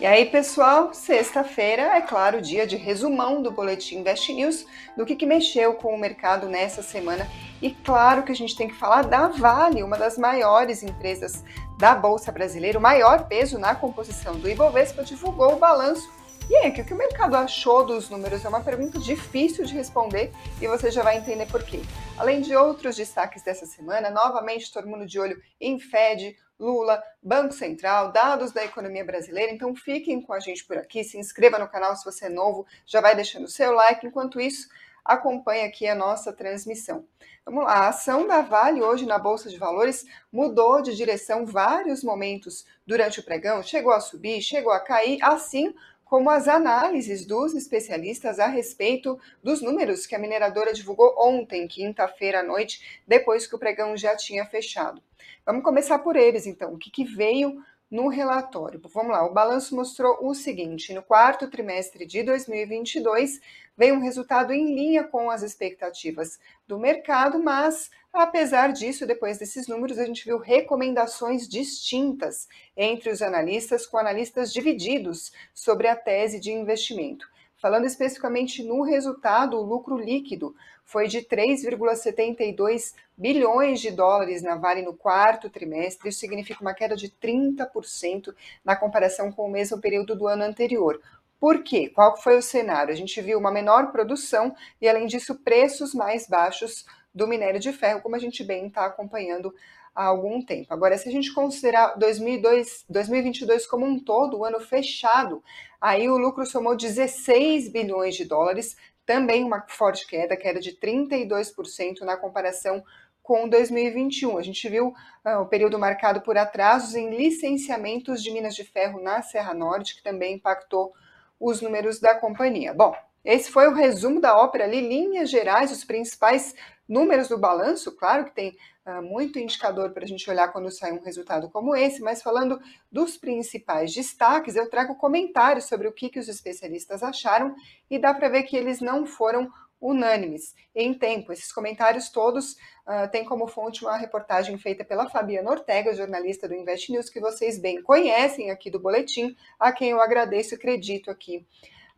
E 0.00 0.06
aí, 0.06 0.24
pessoal, 0.24 0.94
sexta-feira 0.94 1.82
é 1.94 2.00
claro 2.00 2.40
dia 2.40 2.66
de 2.66 2.74
resumão 2.74 3.42
do 3.42 3.50
Boletim 3.50 3.98
Invest 3.98 4.32
News, 4.32 4.64
do 4.96 5.04
que, 5.04 5.14
que 5.14 5.26
mexeu 5.26 5.74
com 5.74 5.94
o 5.94 5.98
mercado 5.98 6.48
nessa 6.48 6.82
semana. 6.82 7.28
E 7.60 7.70
claro 7.70 8.22
que 8.22 8.32
a 8.32 8.34
gente 8.34 8.56
tem 8.56 8.66
que 8.66 8.74
falar 8.74 9.02
da 9.02 9.28
Vale, 9.28 9.82
uma 9.82 9.98
das 9.98 10.16
maiores 10.16 10.82
empresas 10.82 11.44
da 11.78 11.94
Bolsa 11.94 12.32
Brasileira, 12.32 12.78
o 12.78 12.82
maior 12.82 13.28
peso 13.28 13.58
na 13.58 13.74
composição 13.74 14.36
do 14.36 14.48
Ibovespa, 14.48 15.04
divulgou 15.04 15.52
o 15.52 15.58
balanço. 15.58 16.10
E 16.48 16.56
aí, 16.56 16.70
o 16.70 16.72
que 16.72 16.94
o 16.94 16.96
mercado 16.96 17.34
achou 17.34 17.84
dos 17.84 18.08
números? 18.08 18.42
É 18.42 18.48
uma 18.48 18.62
pergunta 18.62 18.98
difícil 18.98 19.66
de 19.66 19.74
responder 19.74 20.32
e 20.62 20.66
você 20.66 20.90
já 20.90 21.02
vai 21.02 21.18
entender 21.18 21.44
por 21.44 21.62
quê. 21.62 21.82
Além 22.16 22.40
de 22.40 22.56
outros 22.56 22.96
destaques 22.96 23.42
dessa 23.42 23.66
semana, 23.66 24.08
novamente 24.08 24.72
todo 24.72 24.88
mundo 24.88 25.04
de 25.04 25.20
olho 25.20 25.38
em 25.60 25.78
Fed, 25.78 26.34
Lula, 26.60 27.02
Banco 27.22 27.54
Central, 27.54 28.12
dados 28.12 28.52
da 28.52 28.62
economia 28.62 29.04
brasileira. 29.04 29.50
Então 29.50 29.74
fiquem 29.74 30.20
com 30.20 30.34
a 30.34 30.38
gente 30.38 30.64
por 30.64 30.76
aqui, 30.76 31.02
se 31.02 31.18
inscreva 31.18 31.58
no 31.58 31.66
canal 31.66 31.96
se 31.96 32.04
você 32.04 32.26
é 32.26 32.28
novo, 32.28 32.66
já 32.84 33.00
vai 33.00 33.16
deixando 33.16 33.44
o 33.44 33.50
seu 33.50 33.72
like. 33.72 34.06
Enquanto 34.06 34.38
isso, 34.38 34.68
acompanhe 35.04 35.64
aqui 35.64 35.88
a 35.88 35.94
nossa 35.94 36.32
transmissão. 36.32 37.06
Vamos 37.44 37.64
lá, 37.64 37.72
a 37.72 37.88
ação 37.88 38.26
da 38.26 38.42
Vale 38.42 38.82
hoje 38.82 39.06
na 39.06 39.18
Bolsa 39.18 39.48
de 39.48 39.56
Valores 39.56 40.04
mudou 40.30 40.82
de 40.82 40.94
direção 40.94 41.46
vários 41.46 42.04
momentos 42.04 42.66
durante 42.86 43.18
o 43.18 43.22
pregão, 43.22 43.62
chegou 43.62 43.92
a 43.92 44.00
subir, 44.00 44.42
chegou 44.42 44.72
a 44.72 44.78
cair, 44.78 45.18
assim 45.22 45.74
como 46.10 46.28
as 46.28 46.48
análises 46.48 47.24
dos 47.24 47.54
especialistas 47.54 48.40
a 48.40 48.48
respeito 48.48 49.16
dos 49.44 49.62
números 49.62 50.06
que 50.06 50.16
a 50.16 50.18
mineradora 50.18 50.72
divulgou 50.72 51.14
ontem, 51.16 51.68
quinta-feira 51.68 52.40
à 52.40 52.42
noite, 52.42 53.00
depois 53.06 53.46
que 53.46 53.54
o 53.54 53.58
pregão 53.60 53.96
já 53.96 54.16
tinha 54.16 54.44
fechado. 54.44 55.00
Vamos 55.46 55.62
começar 55.62 56.00
por 56.00 56.16
eles, 56.16 56.48
então. 56.48 56.74
O 56.74 56.78
que, 56.78 56.90
que 56.90 57.04
veio 57.04 57.64
no 57.90 58.08
relatório. 58.08 58.80
Vamos 58.94 59.12
lá, 59.12 59.26
o 59.26 59.32
balanço 59.32 59.74
mostrou 59.74 60.18
o 60.22 60.34
seguinte: 60.34 60.94
no 60.94 61.02
quarto 61.02 61.48
trimestre 61.48 62.06
de 62.06 62.22
2022, 62.22 63.40
veio 63.76 63.94
um 63.94 64.02
resultado 64.02 64.52
em 64.52 64.74
linha 64.74 65.04
com 65.04 65.30
as 65.30 65.42
expectativas 65.42 66.38
do 66.68 66.78
mercado, 66.78 67.42
mas 67.42 67.90
apesar 68.12 68.72
disso, 68.72 69.06
depois 69.06 69.38
desses 69.38 69.66
números, 69.66 69.98
a 69.98 70.06
gente 70.06 70.24
viu 70.24 70.38
recomendações 70.38 71.48
distintas 71.48 72.46
entre 72.76 73.10
os 73.10 73.22
analistas, 73.22 73.86
com 73.86 73.98
analistas 73.98 74.52
divididos 74.52 75.32
sobre 75.52 75.88
a 75.88 75.96
tese 75.96 76.38
de 76.38 76.52
investimento. 76.52 77.28
Falando 77.56 77.84
especificamente 77.84 78.62
no 78.62 78.82
resultado, 78.82 79.56
o 79.58 79.62
lucro 79.62 79.98
líquido 79.98 80.54
foi 80.90 81.06
de 81.06 81.20
3,72 81.22 82.94
bilhões 83.16 83.80
de 83.80 83.92
dólares 83.92 84.42
na 84.42 84.56
Vale 84.56 84.82
no 84.82 84.92
quarto 84.92 85.48
trimestre. 85.48 86.08
Isso 86.08 86.18
significa 86.18 86.60
uma 86.60 86.74
queda 86.74 86.96
de 86.96 87.08
30% 87.08 88.34
na 88.64 88.74
comparação 88.74 89.30
com 89.30 89.46
o 89.46 89.50
mesmo 89.50 89.80
período 89.80 90.16
do 90.16 90.26
ano 90.26 90.42
anterior. 90.42 91.00
Por 91.38 91.62
quê? 91.62 91.88
Qual 91.88 92.16
foi 92.16 92.36
o 92.36 92.42
cenário? 92.42 92.92
A 92.92 92.96
gente 92.96 93.22
viu 93.22 93.38
uma 93.38 93.52
menor 93.52 93.92
produção 93.92 94.52
e, 94.80 94.88
além 94.88 95.06
disso, 95.06 95.36
preços 95.36 95.94
mais 95.94 96.26
baixos 96.26 96.84
do 97.14 97.28
minério 97.28 97.60
de 97.60 97.72
ferro, 97.72 98.00
como 98.00 98.16
a 98.16 98.18
gente 98.18 98.42
bem 98.42 98.66
está 98.66 98.84
acompanhando 98.86 99.54
há 99.94 100.06
algum 100.06 100.42
tempo. 100.42 100.72
Agora, 100.74 100.98
se 100.98 101.08
a 101.08 101.12
gente 101.12 101.32
considerar 101.32 101.96
2002, 101.98 102.84
2022 102.88 103.66
como 103.66 103.86
um 103.86 103.98
todo, 103.98 104.38
o 104.38 104.44
ano 104.44 104.58
fechado, 104.58 105.42
aí 105.80 106.08
o 106.08 106.18
lucro 106.18 106.44
somou 106.46 106.76
16 106.76 107.68
bilhões 107.68 108.16
de 108.16 108.24
dólares, 108.24 108.76
também 109.10 109.42
uma 109.42 109.64
forte 109.66 110.06
queda, 110.06 110.36
queda 110.36 110.60
de 110.60 110.70
32% 110.78 112.02
na 112.02 112.16
comparação 112.16 112.80
com 113.20 113.48
2021. 113.48 114.38
A 114.38 114.42
gente 114.42 114.68
viu 114.68 114.94
uh, 115.26 115.40
o 115.40 115.46
período 115.46 115.80
marcado 115.80 116.20
por 116.20 116.38
atrasos 116.38 116.94
em 116.94 117.10
licenciamentos 117.10 118.22
de 118.22 118.30
minas 118.30 118.54
de 118.54 118.62
ferro 118.62 119.02
na 119.02 119.20
Serra 119.20 119.52
Norte, 119.52 119.96
que 119.96 120.02
também 120.04 120.36
impactou 120.36 120.92
os 121.40 121.60
números 121.60 121.98
da 121.98 122.14
companhia. 122.14 122.72
Bom, 122.72 122.94
esse 123.24 123.50
foi 123.50 123.66
o 123.66 123.74
resumo 123.74 124.20
da 124.20 124.38
ópera 124.38 124.62
ali, 124.62 124.80
linhas 124.80 125.28
gerais, 125.28 125.72
os 125.72 125.82
principais 125.82 126.54
números 126.88 127.26
do 127.26 127.36
balanço. 127.36 127.90
Claro 127.96 128.26
que 128.26 128.30
tem 128.30 128.50
uh, 128.50 128.56
muito 129.02 129.38
indicador 129.38 129.90
para 129.90 130.04
a 130.04 130.06
gente 130.06 130.28
olhar 130.30 130.48
quando 130.48 130.70
sai 130.70 130.92
um 130.92 131.02
resultado 131.02 131.50
como 131.50 131.76
esse, 131.76 132.00
mas 132.00 132.22
falando 132.22 132.58
dos 132.90 133.16
principais 133.16 133.92
destaques, 133.92 134.56
eu 134.56 134.70
trago 134.70 134.96
comentários 134.96 135.66
sobre 135.66 135.86
o 135.86 135.92
que, 135.92 136.08
que 136.08 136.18
os 136.18 136.28
especialistas 136.28 137.02
acharam 137.02 137.54
e 137.90 137.98
dá 137.98 138.14
para 138.14 138.30
ver 138.30 138.44
que 138.44 138.56
eles 138.56 138.80
não 138.80 139.04
foram 139.04 139.50
unânimes 139.80 140.54
em 140.74 140.92
tempo. 140.92 141.32
Esses 141.32 141.52
comentários 141.52 142.10
todos 142.10 142.52
uh, 142.52 143.10
têm 143.10 143.24
como 143.24 143.46
fonte 143.46 143.82
uma 143.82 143.96
reportagem 143.96 144.58
feita 144.58 144.84
pela 144.84 145.08
Fabiana 145.08 145.50
Ortega, 145.50 145.94
jornalista 145.94 146.46
do 146.46 146.54
Invest 146.54 146.92
News, 146.92 147.08
que 147.08 147.20
vocês 147.20 147.58
bem 147.58 147.82
conhecem 147.82 148.50
aqui 148.50 148.70
do 148.70 148.78
boletim, 148.78 149.34
a 149.58 149.72
quem 149.72 149.90
eu 149.90 150.00
agradeço 150.00 150.54
e 150.54 150.56
acredito 150.56 151.10
aqui 151.10 151.46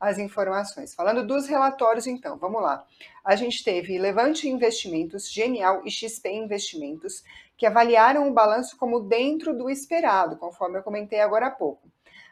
as 0.02 0.18
informações. 0.18 0.92
Falando 0.92 1.24
dos 1.24 1.46
relatórios, 1.46 2.08
então, 2.08 2.36
vamos 2.36 2.60
lá. 2.60 2.84
A 3.24 3.36
gente 3.36 3.62
teve 3.62 3.96
Levante 3.96 4.48
Investimentos, 4.48 5.30
Genial 5.30 5.82
e 5.84 5.90
XP 5.92 6.28
Investimentos, 6.28 7.22
que 7.56 7.64
avaliaram 7.64 8.28
o 8.28 8.32
balanço 8.32 8.76
como 8.76 8.98
dentro 8.98 9.56
do 9.56 9.70
esperado, 9.70 10.36
conforme 10.36 10.76
eu 10.76 10.82
comentei 10.82 11.20
agora 11.20 11.46
há 11.46 11.50
pouco. 11.52 11.88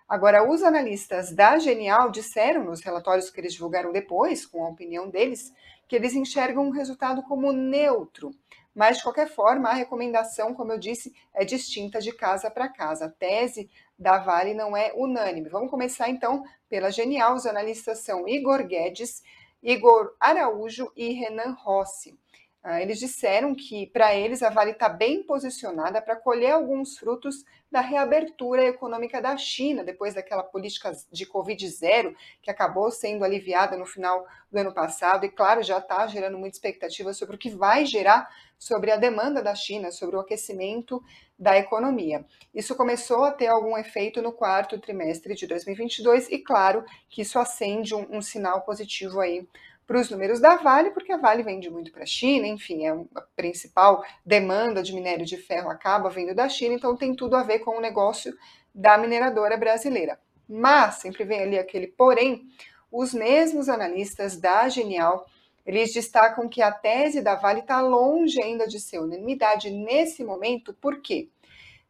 Agora, 0.09 0.50
os 0.50 0.64
analistas 0.64 1.30
da 1.30 1.60
Genial 1.60 2.10
disseram 2.10 2.64
nos 2.64 2.80
relatórios 2.80 3.30
que 3.30 3.41
eles 3.41 3.53
divulgaram 3.53 3.92
depois, 3.92 4.44
com 4.44 4.64
a 4.64 4.69
opinião 4.69 5.09
deles, 5.09 5.54
que 5.86 5.94
eles 5.94 6.12
enxergam 6.12 6.66
o 6.66 6.72
resultado 6.72 7.22
como 7.22 7.53
neutro. 7.53 8.32
Mas, 8.80 8.96
de 8.96 9.02
qualquer 9.02 9.28
forma, 9.28 9.68
a 9.68 9.74
recomendação, 9.74 10.54
como 10.54 10.72
eu 10.72 10.78
disse, 10.78 11.14
é 11.34 11.44
distinta 11.44 12.00
de 12.00 12.12
casa 12.12 12.50
para 12.50 12.66
casa. 12.66 13.04
A 13.04 13.10
tese 13.10 13.68
da 13.98 14.16
Vale 14.16 14.54
não 14.54 14.74
é 14.74 14.91
unânime. 14.96 15.50
Vamos 15.50 15.68
começar 15.68 16.08
então 16.08 16.42
pela 16.66 16.91
Genial. 16.91 17.34
Os 17.34 17.44
analistas 17.44 17.98
são 17.98 18.26
Igor 18.26 18.66
Guedes, 18.66 19.22
Igor 19.62 20.16
Araújo 20.18 20.91
e 20.96 21.12
Renan 21.12 21.54
Rossi. 21.62 22.18
Ah, 22.62 22.82
eles 22.82 22.98
disseram 22.98 23.54
que, 23.54 23.87
para 23.87 24.15
eles, 24.15 24.43
a 24.43 24.50
Vale 24.50 24.72
está 24.72 24.87
bem 24.87 25.22
posicionada 25.22 26.03
para 26.03 26.15
colher 26.15 26.50
alguns 26.50 26.98
frutos 26.98 27.43
da 27.71 27.81
reabertura 27.81 28.65
econômica 28.65 29.21
da 29.22 29.34
China, 29.38 29.82
depois 29.82 30.15
daquela 30.15 30.43
política 30.43 30.93
de 31.10 31.25
Covid 31.25 31.66
zero, 31.71 32.15
que 32.43 32.50
acabou 32.50 32.91
sendo 32.91 33.25
aliviada 33.25 33.78
no 33.78 33.87
final 33.87 34.26
do 34.53 34.59
ano 34.59 34.75
passado, 34.75 35.25
e, 35.25 35.31
claro, 35.31 35.62
já 35.62 35.78
está 35.78 36.06
gerando 36.06 36.37
muita 36.37 36.56
expectativa 36.56 37.15
sobre 37.15 37.37
o 37.37 37.38
que 37.38 37.48
vai 37.48 37.87
gerar 37.87 38.28
sobre 38.59 38.91
a 38.91 38.97
demanda 38.97 39.42
da 39.42 39.54
China, 39.54 39.91
sobre 39.91 40.16
o 40.16 40.21
aquecimento 40.21 41.03
da 41.38 41.56
economia. 41.56 42.27
Isso 42.54 42.75
começou 42.75 43.25
a 43.25 43.32
ter 43.32 43.47
algum 43.47 43.78
efeito 43.78 44.21
no 44.21 44.32
quarto 44.32 44.78
trimestre 44.78 45.34
de 45.34 45.47
2022 45.47 46.28
e 46.31 46.38
claro 46.38 46.84
que 47.09 47.22
isso 47.22 47.38
acende 47.38 47.94
um, 47.94 48.19
um 48.19 48.21
sinal 48.21 48.60
positivo 48.60 49.19
aí 49.19 49.48
para 49.91 50.01
os 50.01 50.09
números 50.09 50.39
da 50.39 50.55
Vale, 50.55 50.93
porque 50.93 51.11
a 51.11 51.17
Vale 51.17 51.43
vende 51.43 51.69
muito 51.69 51.91
para 51.91 52.05
a 52.05 52.06
China, 52.06 52.47
enfim, 52.47 52.87
é 52.87 52.91
a 52.91 53.23
principal 53.34 54.05
demanda 54.25 54.84
de 54.84 54.95
minério 54.95 55.27
de 55.27 55.37
ferro 55.37 55.69
acaba 55.69 56.09
vindo 56.09 56.33
da 56.33 56.49
China, 56.49 56.77
então 56.77 56.95
tem 56.95 57.12
tudo 57.12 57.34
a 57.34 57.43
ver 57.43 57.59
com 57.59 57.77
o 57.77 57.81
negócio 57.81 58.33
da 58.73 58.97
mineradora 58.97 59.56
brasileira. 59.56 60.21
Mas 60.49 61.01
sempre 61.01 61.25
vem 61.25 61.41
ali 61.41 61.59
aquele 61.59 61.89
porém, 61.89 62.47
os 62.89 63.12
mesmos 63.12 63.69
analistas 63.69 64.37
da 64.37 64.69
Genial 64.69 65.27
eles 65.67 65.93
destacam 65.93 66.49
que 66.49 66.62
a 66.62 66.71
tese 66.71 67.21
da 67.21 67.34
Vale 67.34 67.59
está 67.59 67.81
longe 67.81 68.41
ainda 68.41 68.69
de 68.69 68.78
ser 68.78 69.01
unanimidade 69.01 69.71
nesse 69.71 70.22
momento, 70.22 70.72
por 70.72 71.01
quê? 71.01 71.31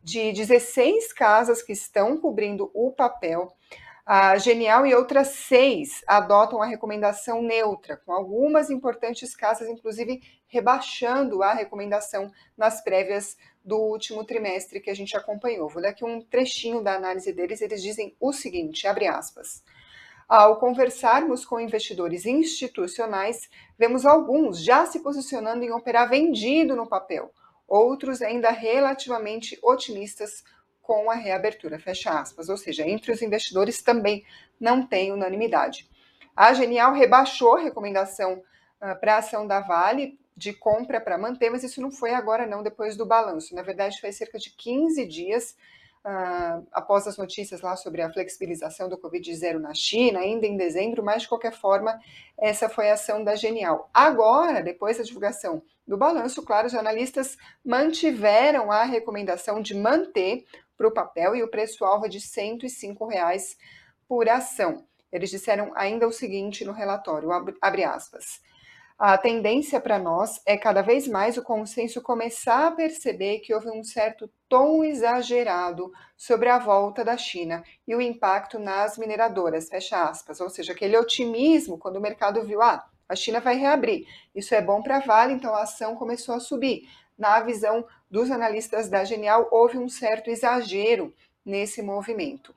De 0.03 0.33
16 0.33 1.13
casas 1.13 1.61
que 1.61 1.73
estão 1.73 2.17
cobrindo 2.17 2.71
o 2.73 2.93
papel, 2.93 3.53
a 4.05 4.37
Genial 4.39 4.87
e 4.87 4.95
outras 4.95 5.29
seis 5.29 6.03
adotam 6.07 6.63
a 6.63 6.67
recomendação 6.67 7.43
neutra, 7.43 7.97
com 7.97 8.13
algumas 8.13 8.71
importantes 8.71 9.37
casas, 9.37 9.69
inclusive, 9.69 10.21
rebaixando 10.47 11.43
a 11.43 11.53
recomendação 11.53 12.31
nas 12.57 12.83
prévias 12.83 13.37
do 13.65 13.77
último 13.77 14.25
trimestre 14.25 14.81
que 14.81 14.91
a 14.91 14.95
gente 14.95 15.17
acompanhou. 15.17 15.69
Vou 15.69 15.83
dar 15.83 15.91
aqui 15.91 16.05
um 16.05 16.21
trechinho 16.21 16.83
da 16.83 16.95
análise 16.95 17.33
deles, 17.33 17.61
eles 17.61 17.83
dizem 17.83 18.17
o 18.19 18.33
seguinte, 18.33 18.87
abre 18.87 19.07
aspas. 19.07 19.63
Ao 20.29 20.59
conversarmos 20.59 21.45
com 21.45 21.59
investidores 21.59 22.25
institucionais, 22.25 23.49
vemos 23.77 24.07
alguns 24.07 24.63
já 24.63 24.87
se 24.87 25.01
posicionando 25.01 25.65
em 25.65 25.73
operar 25.73 26.09
vendido 26.09 26.77
no 26.77 26.89
papel, 26.89 27.33
outros 27.67 28.23
ainda 28.23 28.51
relativamente 28.51 29.59
otimistas 29.63 30.45
com 30.91 31.09
a 31.09 31.15
reabertura, 31.15 31.79
fecha 31.79 32.11
aspas. 32.19 32.49
Ou 32.49 32.57
seja, 32.57 32.85
entre 32.85 33.13
os 33.13 33.23
investidores 33.23 33.81
também 33.81 34.25
não 34.59 34.85
tem 34.85 35.13
unanimidade. 35.13 35.89
A 36.35 36.53
Genial 36.53 36.93
rebaixou 36.93 37.59
a 37.59 37.61
recomendação 37.61 38.43
uh, 38.83 38.99
para 38.99 39.15
a 39.15 39.19
ação 39.19 39.47
da 39.47 39.61
Vale 39.61 40.19
de 40.37 40.53
compra 40.53 41.01
para 41.01 41.17
manter, 41.17 41.49
mas 41.49 41.63
isso 41.63 41.81
não 41.81 41.93
foi 41.93 42.13
agora 42.13 42.45
não, 42.45 42.61
depois 42.61 42.97
do 42.97 43.07
balanço. 43.07 43.55
Na 43.55 43.63
verdade, 43.63 44.01
foi 44.01 44.11
cerca 44.11 44.37
de 44.37 44.51
15 44.51 45.07
dias 45.07 45.57
uh, 46.05 46.67
após 46.73 47.07
as 47.07 47.17
notícias 47.17 47.61
lá 47.61 47.77
sobre 47.77 48.03
a 48.03 48.13
flexibilização 48.13 48.89
do 48.89 48.99
Covid-0 48.99 49.61
na 49.61 49.73
China, 49.73 50.19
ainda 50.19 50.45
em 50.45 50.57
dezembro, 50.57 51.05
mas 51.05 51.23
de 51.23 51.29
qualquer 51.29 51.53
forma, 51.53 52.01
essa 52.37 52.69
foi 52.69 52.91
a 52.91 52.95
ação 52.95 53.23
da 53.23 53.37
Genial. 53.37 53.89
Agora, 53.95 54.61
depois 54.61 54.99
da 54.99 55.05
divulgação 55.05 55.63
do 55.87 55.97
balanço, 55.97 56.43
claro, 56.45 56.67
os 56.67 56.75
analistas 56.75 57.37
mantiveram 57.65 58.73
a 58.73 58.83
recomendação 58.83 59.61
de 59.61 59.75
manter 59.75 60.45
para 60.81 60.89
o 60.89 60.93
papel 60.93 61.37
e 61.37 61.43
o 61.43 61.51
preço-alvo 61.51 62.07
é 62.07 62.09
de 62.09 62.23
105 62.23 63.07
reais 63.07 63.55
por 64.09 64.27
ação. 64.31 64.87
Eles 65.13 65.29
disseram 65.29 65.71
ainda 65.75 66.09
o 66.09 66.13
seguinte 66.13 66.65
no 66.65 66.73
relatório, 66.73 67.31
abre 67.61 67.85
aspas, 67.85 68.41
a 68.99 69.19
tendência 69.19 69.79
para 69.79 69.99
nós 69.99 70.41
é 70.47 70.57
cada 70.57 70.81
vez 70.81 71.07
mais 71.07 71.37
o 71.37 71.43
consenso 71.43 72.01
começar 72.01 72.69
a 72.69 72.71
perceber 72.71 73.41
que 73.41 73.53
houve 73.55 73.69
um 73.69 73.85
certo 73.85 74.31
tom 74.49 74.83
exagerado 74.83 75.93
sobre 76.17 76.49
a 76.49 76.59
volta 76.59 77.05
da 77.05 77.17
China 77.17 77.63
e 77.87 77.95
o 77.95 78.01
impacto 78.01 78.59
nas 78.59 78.97
mineradoras, 78.97 79.69
fecha 79.69 80.03
aspas. 80.03 80.41
Ou 80.41 80.49
seja, 80.49 80.73
aquele 80.73 80.97
otimismo 80.97 81.79
quando 81.79 81.97
o 81.97 82.01
mercado 82.01 82.43
viu, 82.43 82.63
ah, 82.63 82.87
a 83.09 83.15
China 83.15 83.41
vai 83.41 83.57
reabrir. 83.57 84.07
Isso 84.35 84.55
é 84.55 84.63
bom 84.63 84.83
para 84.83 84.99
a 84.99 85.01
Vale, 85.01 85.35
então 85.35 85.55
a 85.55 85.63
ação 85.63 85.97
começou 85.97 86.35
a 86.35 86.41
subir. 86.41 86.87
Na 87.21 87.39
visão 87.41 87.87
dos 88.11 88.31
analistas 88.31 88.89
da 88.89 89.05
Genial, 89.05 89.47
houve 89.51 89.77
um 89.77 89.91
certo 89.91 90.31
exagero 90.31 91.15
nesse 91.45 91.83
movimento. 91.83 92.55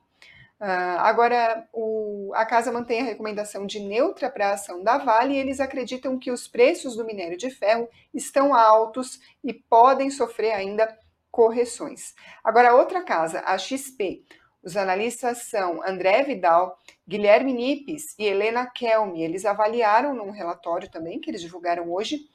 Uh, 0.58 0.96
agora, 1.00 1.68
o, 1.70 2.32
a 2.34 2.46
casa 2.46 2.72
mantém 2.72 3.02
a 3.02 3.04
recomendação 3.04 3.66
de 3.66 3.78
neutra 3.78 4.30
para 4.30 4.48
a 4.48 4.54
ação 4.54 4.82
da 4.82 4.96
Vale 4.96 5.34
e 5.34 5.38
eles 5.38 5.60
acreditam 5.60 6.18
que 6.18 6.30
os 6.30 6.48
preços 6.48 6.96
do 6.96 7.04
minério 7.04 7.36
de 7.36 7.50
ferro 7.50 7.86
estão 8.14 8.54
altos 8.54 9.20
e 9.44 9.52
podem 9.52 10.08
sofrer 10.08 10.52
ainda 10.52 10.98
correções. 11.30 12.14
Agora, 12.42 12.74
outra 12.74 13.02
casa, 13.02 13.42
a 13.44 13.58
XP. 13.58 14.24
Os 14.62 14.78
analistas 14.78 15.42
são 15.42 15.86
André 15.86 16.22
Vidal, 16.22 16.78
Guilherme 17.06 17.52
Nipes 17.52 18.14
e 18.18 18.24
Helena 18.24 18.66
Kelmi. 18.66 19.22
Eles 19.22 19.44
avaliaram 19.44 20.14
num 20.14 20.30
relatório 20.30 20.90
também 20.90 21.20
que 21.20 21.30
eles 21.30 21.42
divulgaram 21.42 21.92
hoje 21.92 22.30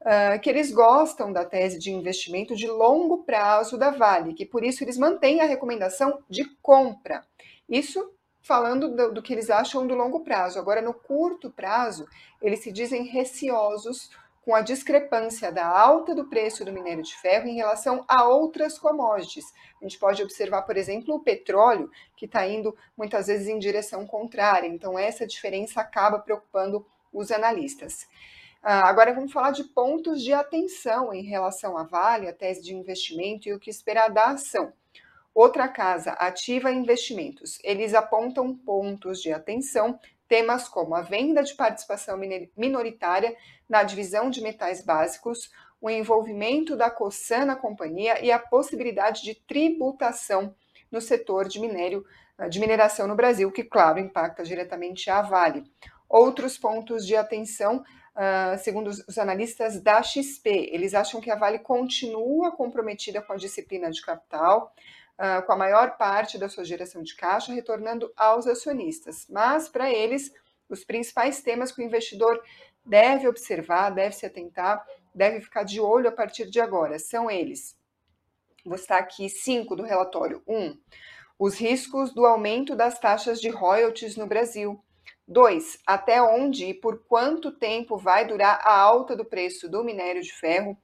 uh, 0.00 0.40
que 0.40 0.50
eles 0.50 0.72
gostam 0.72 1.32
da 1.32 1.44
tese 1.44 1.78
de 1.78 1.90
investimento 1.90 2.54
de 2.54 2.66
longo 2.66 3.24
prazo 3.24 3.78
da 3.78 3.90
Vale, 3.90 4.34
que 4.34 4.46
por 4.46 4.64
isso 4.64 4.84
eles 4.84 4.98
mantêm 4.98 5.40
a 5.40 5.46
recomendação 5.46 6.22
de 6.28 6.44
compra. 6.62 7.24
Isso 7.68 8.12
falando 8.42 8.94
do, 8.94 9.14
do, 9.14 9.22
que 9.22 9.32
eles 9.32 9.50
acham 9.50 9.86
do 9.86 9.94
longo 9.94 10.20
prazo. 10.20 10.58
Agora, 10.58 10.80
no 10.80 10.94
curto 10.94 11.50
prazo, 11.50 12.06
eles 12.40 12.60
se 12.60 12.72
dizem 12.72 13.04
receosos 13.04 14.10
com 14.42 14.54
a 14.54 14.62
discrepância 14.62 15.52
da 15.52 15.66
alta 15.66 16.14
do 16.14 16.28
preço 16.28 16.64
do 16.64 16.72
minério 16.72 17.02
de 17.02 17.14
ferro 17.18 17.46
em 17.46 17.56
relação 17.56 18.04
a 18.08 18.24
outras 18.24 18.78
commodities. 18.78 19.44
A 19.80 19.84
gente 19.84 19.98
pode 19.98 20.22
observar, 20.22 20.62
por 20.62 20.76
exemplo, 20.76 21.14
o 21.14 21.20
petróleo, 21.20 21.90
que 22.16 22.24
está 22.24 22.46
indo 22.48 22.76
muitas 22.96 23.26
vezes 23.26 23.48
em 23.48 23.58
direção 23.58 24.06
contrária. 24.06 24.66
Então, 24.66 24.98
essa 24.98 25.26
diferença 25.26 25.80
acaba 25.80 26.18
preocupando 26.18 26.84
os 27.12 27.30
analistas. 27.30 28.08
Uh, 28.62 28.84
agora 28.84 29.14
vamos 29.14 29.32
falar 29.32 29.52
de 29.52 29.64
pontos 29.64 30.22
de 30.22 30.34
atenção 30.34 31.14
em 31.14 31.22
relação 31.22 31.78
à 31.78 31.82
Vale, 31.82 32.28
a 32.28 32.32
tese 32.32 32.62
de 32.62 32.74
investimento 32.74 33.48
e 33.48 33.54
o 33.54 33.58
que 33.58 33.70
esperar 33.70 34.10
da 34.10 34.32
ação. 34.32 34.72
Outra 35.34 35.66
casa, 35.66 36.12
Ativa 36.12 36.70
Investimentos, 36.70 37.58
eles 37.64 37.94
apontam 37.94 38.54
pontos 38.54 39.22
de 39.22 39.32
atenção, 39.32 39.98
temas 40.28 40.68
como 40.68 40.94
a 40.94 41.00
venda 41.00 41.42
de 41.42 41.54
participação 41.54 42.18
minoritária 42.54 43.34
na 43.66 43.82
divisão 43.82 44.28
de 44.28 44.42
metais 44.42 44.84
básicos, 44.84 45.50
o 45.80 45.88
envolvimento 45.88 46.76
da 46.76 46.90
Cosan 46.90 47.46
na 47.46 47.56
companhia 47.56 48.22
e 48.22 48.30
a 48.30 48.38
possibilidade 48.38 49.22
de 49.22 49.34
tributação 49.34 50.54
no 50.90 51.00
setor 51.00 51.48
de 51.48 51.58
minério 51.58 52.04
de 52.50 52.60
mineração 52.60 53.06
no 53.06 53.14
Brasil, 53.14 53.50
que, 53.50 53.64
claro, 53.64 53.98
impacta 53.98 54.42
diretamente 54.42 55.08
a 55.10 55.22
Vale. 55.22 55.64
Outros 56.08 56.58
pontos 56.58 57.06
de 57.06 57.14
atenção, 57.14 57.84
uh, 58.20 58.58
segundo 58.58 58.88
os 58.88 59.16
analistas 59.16 59.80
da 59.80 60.02
XP, 60.02 60.68
eles 60.72 60.92
acham 60.92 61.20
que 61.20 61.30
a 61.30 61.36
Vale 61.36 61.58
continua 61.58 62.52
comprometida 62.52 63.22
com 63.22 63.32
a 63.32 63.36
disciplina 63.36 63.90
de 63.90 64.02
capital, 64.02 64.74
uh, 65.18 65.44
com 65.46 65.52
a 65.52 65.56
maior 65.56 65.96
parte 65.96 66.36
da 66.36 66.48
sua 66.48 66.64
geração 66.64 67.02
de 67.02 67.16
caixa 67.16 67.52
retornando 67.52 68.12
aos 68.14 68.46
acionistas. 68.46 69.26
Mas, 69.30 69.68
para 69.68 69.90
eles, 69.90 70.30
os 70.68 70.84
principais 70.84 71.42
temas 71.42 71.72
que 71.72 71.80
o 71.80 71.84
investidor 71.84 72.42
deve 72.84 73.26
observar, 73.26 73.90
deve 73.90 74.14
se 74.14 74.26
atentar, 74.26 74.84
deve 75.14 75.40
ficar 75.40 75.64
de 75.64 75.80
olho 75.80 76.08
a 76.08 76.12
partir 76.12 76.48
de 76.50 76.60
agora 76.60 76.98
são 76.98 77.30
eles. 77.30 77.76
Vou 78.64 78.74
estar 78.74 78.98
aqui 78.98 79.28
cinco 79.28 79.74
do 79.74 79.82
relatório. 79.82 80.42
Um, 80.46 80.76
os 81.38 81.58
riscos 81.58 82.12
do 82.12 82.26
aumento 82.26 82.76
das 82.76 82.98
taxas 82.98 83.40
de 83.40 83.48
royalties 83.48 84.16
no 84.16 84.26
Brasil. 84.26 84.82
2. 85.30 85.78
Até 85.86 86.20
onde 86.20 86.66
e 86.66 86.74
por 86.74 87.04
quanto 87.04 87.50
tempo 87.52 87.96
vai 87.96 88.26
durar 88.26 88.60
a 88.62 88.76
alta 88.78 89.16
do 89.16 89.24
preço 89.24 89.68
do 89.70 89.82
minério 89.82 90.22
de 90.22 90.32
ferro? 90.32 90.76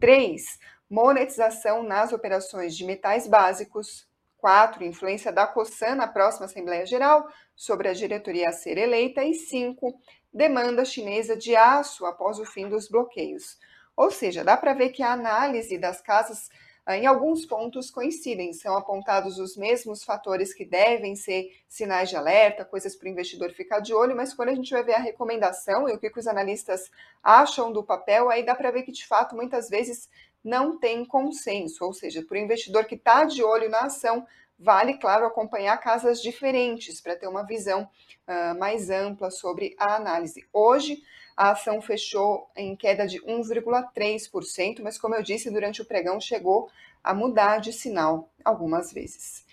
3 0.00 0.58
monetização 0.88 1.82
nas 1.82 2.12
operações 2.12 2.76
de 2.76 2.84
metais 2.84 3.26
básicos. 3.26 4.08
4. 4.38 4.84
Influência 4.84 5.32
da 5.32 5.46
COSAN 5.46 5.96
na 5.96 6.06
próxima 6.06 6.46
Assembleia 6.46 6.86
Geral 6.86 7.28
sobre 7.56 7.88
a 7.88 7.92
diretoria 7.92 8.48
a 8.48 8.52
ser 8.52 8.78
eleita. 8.78 9.22
E 9.22 9.34
5. 9.34 9.92
Demanda 10.32 10.84
chinesa 10.84 11.36
de 11.36 11.56
aço 11.56 12.06
após 12.06 12.38
o 12.38 12.44
fim 12.44 12.68
dos 12.68 12.88
bloqueios. 12.88 13.58
Ou 13.96 14.10
seja, 14.10 14.44
dá 14.44 14.56
para 14.56 14.74
ver 14.74 14.90
que 14.90 15.02
a 15.02 15.12
análise 15.12 15.76
das 15.76 16.00
casas 16.00 16.48
em 16.96 17.06
alguns 17.06 17.44
pontos 17.44 17.90
coincidem, 17.90 18.52
são 18.52 18.76
apontados 18.76 19.38
os 19.38 19.56
mesmos 19.56 20.02
fatores 20.02 20.54
que 20.54 20.64
devem 20.64 21.14
ser 21.14 21.52
sinais 21.68 22.08
de 22.08 22.16
alerta, 22.16 22.64
coisas 22.64 22.96
para 22.96 23.06
o 23.06 23.10
investidor 23.10 23.50
ficar 23.52 23.80
de 23.80 23.92
olho, 23.92 24.16
mas 24.16 24.32
quando 24.32 24.48
a 24.48 24.54
gente 24.54 24.72
vai 24.72 24.82
ver 24.82 24.94
a 24.94 24.98
recomendação 24.98 25.88
e 25.88 25.92
o 25.92 25.98
que 25.98 26.10
os 26.18 26.26
analistas 26.26 26.90
acham 27.22 27.70
do 27.70 27.84
papel, 27.84 28.30
aí 28.30 28.42
dá 28.42 28.54
para 28.54 28.70
ver 28.70 28.84
que 28.84 28.92
de 28.92 29.06
fato 29.06 29.36
muitas 29.36 29.68
vezes 29.68 30.08
não 30.42 30.78
tem 30.78 31.04
consenso, 31.04 31.84
ou 31.84 31.92
seja, 31.92 32.22
para 32.22 32.36
o 32.36 32.40
investidor 32.40 32.86
que 32.86 32.94
está 32.94 33.24
de 33.24 33.42
olho 33.42 33.68
na 33.68 33.80
ação, 33.80 34.26
vale, 34.58 34.98
claro, 34.98 35.26
acompanhar 35.26 35.76
casas 35.78 36.20
diferentes 36.20 37.00
para 37.00 37.16
ter 37.16 37.28
uma 37.28 37.44
visão 37.44 37.88
uh, 38.26 38.58
mais 38.58 38.90
ampla 38.90 39.30
sobre 39.30 39.76
a 39.78 39.94
análise. 39.94 40.46
Hoje, 40.52 41.02
a 41.36 41.52
ação 41.52 41.80
fechou 41.80 42.50
em 42.56 42.74
queda 42.74 43.06
de 43.06 43.20
1,3%, 43.22 44.80
mas 44.82 44.98
como 44.98 45.14
eu 45.14 45.22
disse, 45.22 45.50
durante 45.50 45.80
o 45.80 45.84
pregão 45.84 46.20
chegou 46.20 46.68
a 47.02 47.14
mudar 47.14 47.58
de 47.58 47.72
sinal 47.72 48.28
algumas 48.44 48.92
vezes. 48.92 49.46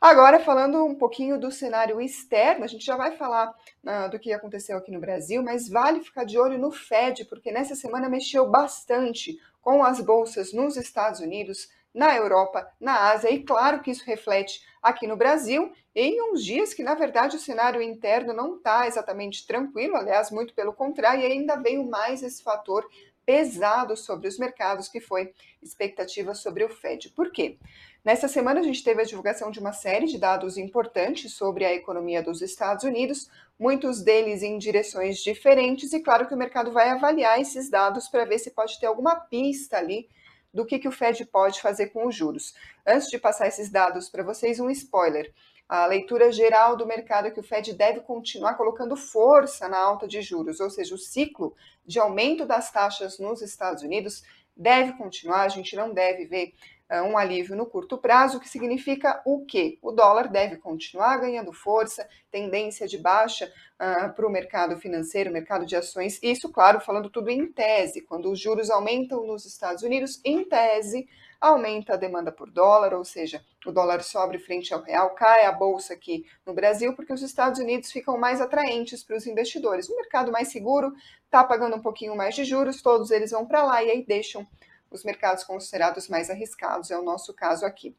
Agora, 0.00 0.38
falando 0.38 0.84
um 0.84 0.94
pouquinho 0.94 1.40
do 1.40 1.50
cenário 1.50 2.00
externo, 2.00 2.64
a 2.64 2.68
gente 2.68 2.84
já 2.84 2.96
vai 2.96 3.16
falar 3.16 3.48
uh, 3.50 4.10
do 4.10 4.18
que 4.18 4.32
aconteceu 4.32 4.76
aqui 4.76 4.92
no 4.92 5.00
Brasil, 5.00 5.42
mas 5.42 5.68
vale 5.68 6.00
ficar 6.00 6.24
de 6.24 6.38
olho 6.38 6.58
no 6.58 6.70
Fed, 6.70 7.24
porque 7.24 7.50
nessa 7.50 7.74
semana 7.74 8.08
mexeu 8.08 8.48
bastante 8.48 9.36
com 9.60 9.82
as 9.82 10.00
bolsas 10.00 10.52
nos 10.52 10.76
Estados 10.76 11.18
Unidos, 11.18 11.68
na 11.96 12.14
Europa, 12.14 12.70
na 12.78 13.10
Ásia, 13.10 13.30
e 13.30 13.42
claro 13.42 13.80
que 13.80 13.90
isso 13.90 14.04
reflete 14.04 14.60
aqui 14.82 15.06
no 15.06 15.16
Brasil, 15.16 15.72
em 15.94 16.30
uns 16.30 16.44
dias 16.44 16.74
que, 16.74 16.82
na 16.82 16.94
verdade, 16.94 17.36
o 17.36 17.40
cenário 17.40 17.80
interno 17.80 18.34
não 18.34 18.56
está 18.56 18.86
exatamente 18.86 19.46
tranquilo, 19.46 19.96
aliás, 19.96 20.30
muito 20.30 20.52
pelo 20.52 20.74
contrário, 20.74 21.22
e 21.22 21.26
ainda 21.26 21.56
veio 21.56 21.88
mais 21.88 22.22
esse 22.22 22.42
fator 22.42 22.86
pesado 23.24 23.96
sobre 23.96 24.28
os 24.28 24.38
mercados, 24.38 24.88
que 24.88 25.00
foi 25.00 25.32
expectativa 25.62 26.34
sobre 26.34 26.64
o 26.64 26.68
Fed. 26.68 27.08
Por 27.12 27.32
quê? 27.32 27.56
Nessa 28.04 28.28
semana, 28.28 28.60
a 28.60 28.62
gente 28.62 28.84
teve 28.84 29.00
a 29.00 29.06
divulgação 29.06 29.50
de 29.50 29.58
uma 29.58 29.72
série 29.72 30.06
de 30.06 30.18
dados 30.18 30.58
importantes 30.58 31.32
sobre 31.32 31.64
a 31.64 31.72
economia 31.72 32.22
dos 32.22 32.42
Estados 32.42 32.84
Unidos, 32.84 33.30
muitos 33.58 34.02
deles 34.02 34.42
em 34.42 34.58
direções 34.58 35.16
diferentes, 35.16 35.94
e 35.94 36.00
claro 36.00 36.28
que 36.28 36.34
o 36.34 36.38
mercado 36.38 36.70
vai 36.70 36.90
avaliar 36.90 37.40
esses 37.40 37.70
dados 37.70 38.06
para 38.06 38.26
ver 38.26 38.38
se 38.38 38.50
pode 38.50 38.78
ter 38.78 38.84
alguma 38.84 39.16
pista 39.16 39.78
ali 39.78 40.10
do 40.56 40.64
que, 40.64 40.78
que 40.78 40.88
o 40.88 40.92
Fed 40.92 41.22
pode 41.26 41.60
fazer 41.60 41.88
com 41.88 42.06
os 42.06 42.14
juros. 42.14 42.54
Antes 42.86 43.08
de 43.08 43.18
passar 43.18 43.46
esses 43.46 43.70
dados 43.70 44.08
para 44.08 44.22
vocês, 44.22 44.58
um 44.58 44.70
spoiler. 44.70 45.30
A 45.68 45.84
leitura 45.84 46.32
geral 46.32 46.78
do 46.78 46.86
mercado 46.86 47.26
é 47.26 47.30
que 47.30 47.40
o 47.40 47.42
Fed 47.42 47.74
deve 47.74 48.00
continuar 48.00 48.54
colocando 48.54 48.96
força 48.96 49.68
na 49.68 49.78
alta 49.78 50.08
de 50.08 50.22
juros, 50.22 50.58
ou 50.58 50.70
seja, 50.70 50.94
o 50.94 50.98
ciclo 50.98 51.54
de 51.84 51.98
aumento 51.98 52.46
das 52.46 52.72
taxas 52.72 53.18
nos 53.18 53.42
Estados 53.42 53.82
Unidos 53.82 54.22
deve 54.56 54.94
continuar, 54.94 55.42
a 55.42 55.48
gente 55.48 55.76
não 55.76 55.92
deve 55.92 56.24
ver 56.24 56.54
um 56.94 57.18
alívio 57.18 57.56
no 57.56 57.66
curto 57.66 57.98
prazo, 57.98 58.38
que 58.38 58.48
significa 58.48 59.20
o 59.24 59.44
quê? 59.44 59.78
O 59.82 59.90
dólar 59.90 60.28
deve 60.28 60.56
continuar 60.56 61.18
ganhando 61.18 61.52
força, 61.52 62.08
tendência 62.30 62.86
de 62.86 62.96
baixa 62.96 63.52
uh, 63.74 64.12
para 64.14 64.26
o 64.26 64.30
mercado 64.30 64.76
financeiro, 64.76 65.32
mercado 65.32 65.66
de 65.66 65.74
ações, 65.74 66.20
isso, 66.22 66.50
claro, 66.50 66.80
falando 66.80 67.10
tudo 67.10 67.30
em 67.30 67.50
tese, 67.50 68.02
quando 68.02 68.30
os 68.30 68.40
juros 68.40 68.70
aumentam 68.70 69.26
nos 69.26 69.44
Estados 69.44 69.82
Unidos, 69.82 70.20
em 70.24 70.44
tese, 70.44 71.08
aumenta 71.40 71.94
a 71.94 71.96
demanda 71.96 72.32
por 72.32 72.50
dólar, 72.50 72.94
ou 72.94 73.04
seja, 73.04 73.44
o 73.66 73.72
dólar 73.72 74.02
sobe 74.02 74.38
frente 74.38 74.72
ao 74.72 74.82
real, 74.82 75.10
cai 75.10 75.44
a 75.44 75.52
bolsa 75.52 75.92
aqui 75.92 76.24
no 76.46 76.54
Brasil, 76.54 76.94
porque 76.94 77.12
os 77.12 77.22
Estados 77.22 77.58
Unidos 77.58 77.90
ficam 77.90 78.16
mais 78.16 78.40
atraentes 78.40 79.02
para 79.02 79.16
os 79.16 79.26
investidores. 79.26 79.88
O 79.88 79.96
mercado 79.96 80.32
mais 80.32 80.48
seguro 80.48 80.92
está 81.24 81.44
pagando 81.44 81.76
um 81.76 81.82
pouquinho 81.82 82.16
mais 82.16 82.34
de 82.34 82.44
juros, 82.44 82.80
todos 82.80 83.10
eles 83.10 83.32
vão 83.32 83.46
para 83.46 83.64
lá 83.64 83.82
e 83.82 83.90
aí 83.90 84.04
deixam 84.04 84.46
os 84.90 85.04
mercados 85.04 85.44
considerados 85.44 86.08
mais 86.08 86.30
arriscados, 86.30 86.90
é 86.90 86.98
o 86.98 87.02
nosso 87.02 87.34
caso 87.34 87.64
aqui. 87.64 87.94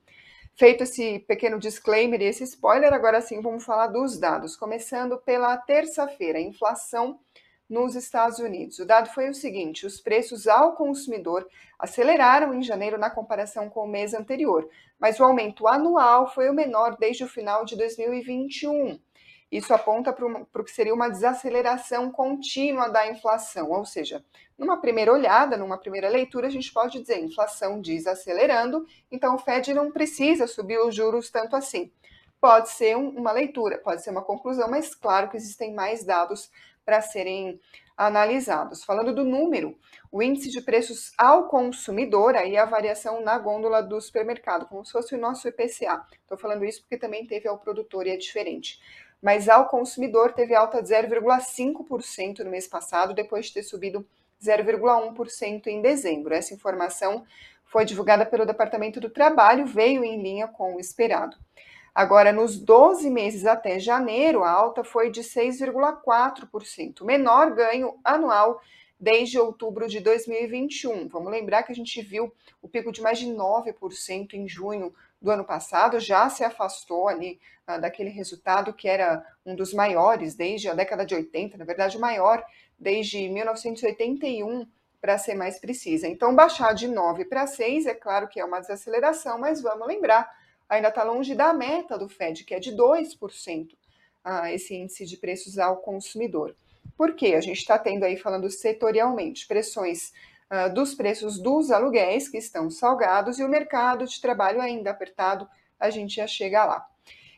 Feito 0.56 0.84
esse 0.84 1.20
pequeno 1.20 1.60
disclaimer 1.60 2.20
e 2.22 2.26
esse 2.26 2.44
spoiler, 2.44 2.92
agora 2.92 3.22
sim 3.22 3.42
vamos 3.42 3.64
falar 3.64 3.88
dos 3.88 4.18
dados. 4.18 4.56
Começando 4.56 5.18
pela 5.20 5.56
terça-feira, 5.56 6.40
inflação 6.40 7.20
nos 7.70 7.96
Estados 7.96 8.40
Unidos. 8.40 8.80
O 8.80 8.86
dado 8.86 9.10
foi 9.10 9.30
o 9.30 9.34
seguinte: 9.34 9.86
os 9.86 10.00
preços 10.00 10.48
ao 10.48 10.76
consumidor 10.76 11.48
aceleraram 11.78 12.54
em 12.54 12.64
janeiro 12.64 12.98
na 12.98 13.10
comparação 13.10 13.70
com 13.70 13.82
o 13.82 13.88
mês 13.88 14.14
anterior, 14.14 14.68
mas 15.00 15.20
o 15.20 15.24
aumento 15.24 15.68
anual 15.68 16.34
foi 16.34 16.50
o 16.50 16.54
menor 16.54 16.98
desde 16.98 17.24
o 17.24 17.30
final 17.30 17.66
de 17.66 17.76
2021. 17.76 19.00
Isso 19.50 19.74
aponta 19.74 20.12
para 20.12 20.26
o 20.26 20.64
que 20.64 20.72
seria 20.72 20.94
uma 20.94 21.10
desaceleração 21.10 22.12
contínua 22.12 22.90
da 22.90 23.08
inflação, 23.08 23.72
ou 23.72 23.86
seja, 23.86 24.24
numa 24.58 24.82
primeira 24.82 25.14
olhada, 25.14 25.56
numa 25.56 25.78
primeira 25.78 26.10
leitura, 26.10 26.48
a 26.48 26.50
gente 26.50 26.72
pode 26.74 27.00
dizer 27.00 27.20
inflação 27.20 27.80
desacelerando, 27.80 28.86
então 29.10 29.36
o 29.36 29.40
Fed 29.40 29.74
não 29.74 29.90
precisa 29.90 30.48
subir 30.48 30.80
os 30.80 30.94
juros 30.94 31.30
tanto 31.30 31.56
assim. 31.56 31.92
Pode 32.42 32.70
ser 32.70 32.98
uma 32.98 33.32
leitura, 33.32 33.78
pode 33.78 34.04
ser 34.04 34.10
uma 34.10 34.22
conclusão, 34.22 34.70
mas 34.70 34.94
claro 34.94 35.30
que 35.30 35.38
existem 35.38 35.74
mais 35.74 36.04
dados 36.04 36.52
para 36.86 37.02
serem 37.02 37.60
analisados. 37.96 38.84
Falando 38.84 39.16
do 39.16 39.24
número, 39.24 39.78
o 40.12 40.22
índice 40.22 40.50
de 40.50 40.62
preços 40.62 41.14
ao 41.18 41.48
consumidor, 41.48 42.36
aí 42.36 42.56
a 42.56 42.66
variação 42.66 43.22
na 43.22 43.40
gôndola 43.40 43.82
do 43.82 44.00
supermercado, 44.00 44.68
como 44.68 44.86
se 44.86 44.92
fosse 44.92 45.16
o 45.16 45.18
nosso 45.18 45.48
IPCA. 45.48 46.06
Estou 46.22 46.38
falando 46.38 46.64
isso 46.64 46.82
porque 46.82 46.98
também 46.98 47.26
teve 47.26 47.48
ao 47.48 47.58
produtor 47.58 48.06
e 48.06 48.12
é 48.12 48.18
diferente 48.18 48.80
mas 49.22 49.50
ao 49.50 49.68
consumidor 49.68 50.34
teve 50.34 50.56
alta 50.56 50.82
de 50.82 50.90
0,5% 50.90 52.40
no 52.40 52.52
mês 52.52 52.68
passado, 52.68 53.14
depois 53.14 53.48
de 53.48 53.54
ter 53.54 53.64
subido 53.64 54.06
0,1% 54.44 55.68
em 55.68 55.82
dezembro. 55.82 56.34
Essa 56.34 56.54
informação 56.54 57.26
foi 57.66 57.86
divulgada 57.86 58.26
pelo 58.26 58.46
Departamento 58.46 59.00
do 59.00 59.10
Trabalho, 59.10 59.66
veio 59.66 60.04
em 60.04 60.22
linha 60.22 60.48
com 60.48 60.76
o 60.76 60.80
esperado. 60.80 61.36
Agora, 61.94 62.32
nos 62.32 62.60
12 62.60 63.10
meses 63.10 63.46
até 63.46 63.80
janeiro, 63.80 64.44
a 64.44 64.52
alta 64.52 64.84
foi 64.84 65.10
de 65.10 65.22
6,4%, 65.22 67.04
menor 67.04 67.56
ganho 67.56 67.96
anual 68.04 68.62
desde 69.00 69.40
outubro 69.40 69.88
de 69.88 70.00
2021. 70.00 71.08
Vamos 71.08 71.32
lembrar 71.32 71.64
que 71.64 71.72
a 71.72 71.76
gente 71.76 72.02
viu 72.02 72.32
o 72.62 72.68
pico 72.68 72.92
de 72.92 73.02
mais 73.02 73.18
de 73.18 73.28
9% 73.28 74.34
em 74.34 74.48
junho 74.48 74.94
do 75.28 75.32
ano 75.32 75.44
passado, 75.44 76.00
já 76.00 76.30
se 76.30 76.42
afastou 76.42 77.10
ali 77.10 77.38
uh, 77.68 77.82
daquele 77.82 78.10
resultado 78.10 78.74
que 78.74 78.88
era 78.88 79.22
um 79.46 79.56
dos 79.56 79.74
maiores 79.74 80.36
desde 80.36 80.70
a 80.70 80.74
década 80.74 81.06
de 81.06 81.14
80, 81.14 81.58
na 81.58 81.66
verdade, 81.66 81.98
o 81.98 82.00
maior 82.00 82.42
desde 82.80 83.28
1981, 83.28 84.66
para 85.02 85.18
ser 85.18 85.36
mais 85.36 85.60
precisa. 85.60 86.08
Então, 86.08 86.34
baixar 86.34 86.74
de 86.74 86.88
9 86.88 87.26
para 87.26 87.46
6 87.46 87.88
é 87.88 87.94
claro 87.94 88.30
que 88.30 88.40
é 88.40 88.46
uma 88.46 88.62
desaceleração, 88.62 89.38
mas 89.38 89.62
vamos 89.62 89.86
lembrar, 89.86 90.32
ainda 90.70 90.88
está 90.88 91.04
longe 91.04 91.36
da 91.36 91.54
meta 91.54 91.98
do 91.98 92.08
Fed, 92.08 92.46
que 92.46 92.56
é 92.56 92.60
de 92.60 92.72
2%, 92.72 93.74
uh, 93.74 94.46
esse 94.48 94.76
índice 94.76 95.06
de 95.06 95.18
preços 95.18 95.60
ao 95.60 95.78
consumidor. 95.78 96.56
Por 96.96 97.16
quê? 97.16 97.36
A 97.36 97.42
gente 97.42 97.58
está 97.58 97.78
tendo 97.78 98.06
aí, 98.06 98.16
falando 98.16 98.50
setorialmente, 98.50 99.46
pressões 99.46 100.14
uh, 100.52 100.74
dos 100.74 100.94
preços 100.94 101.40
dos 101.40 101.72
aluguéis, 101.72 102.30
que 102.30 102.38
estão 102.38 102.70
salgados, 102.70 103.40
e 103.40 103.44
o 103.44 103.50
mercado 103.50 104.06
de 104.06 104.22
trabalho 104.22 104.62
ainda 104.62 104.92
apertado, 104.92 105.48
a 105.80 105.90
gente 105.90 106.16
já 106.16 106.28
chega 106.28 106.66
lá. 106.66 106.86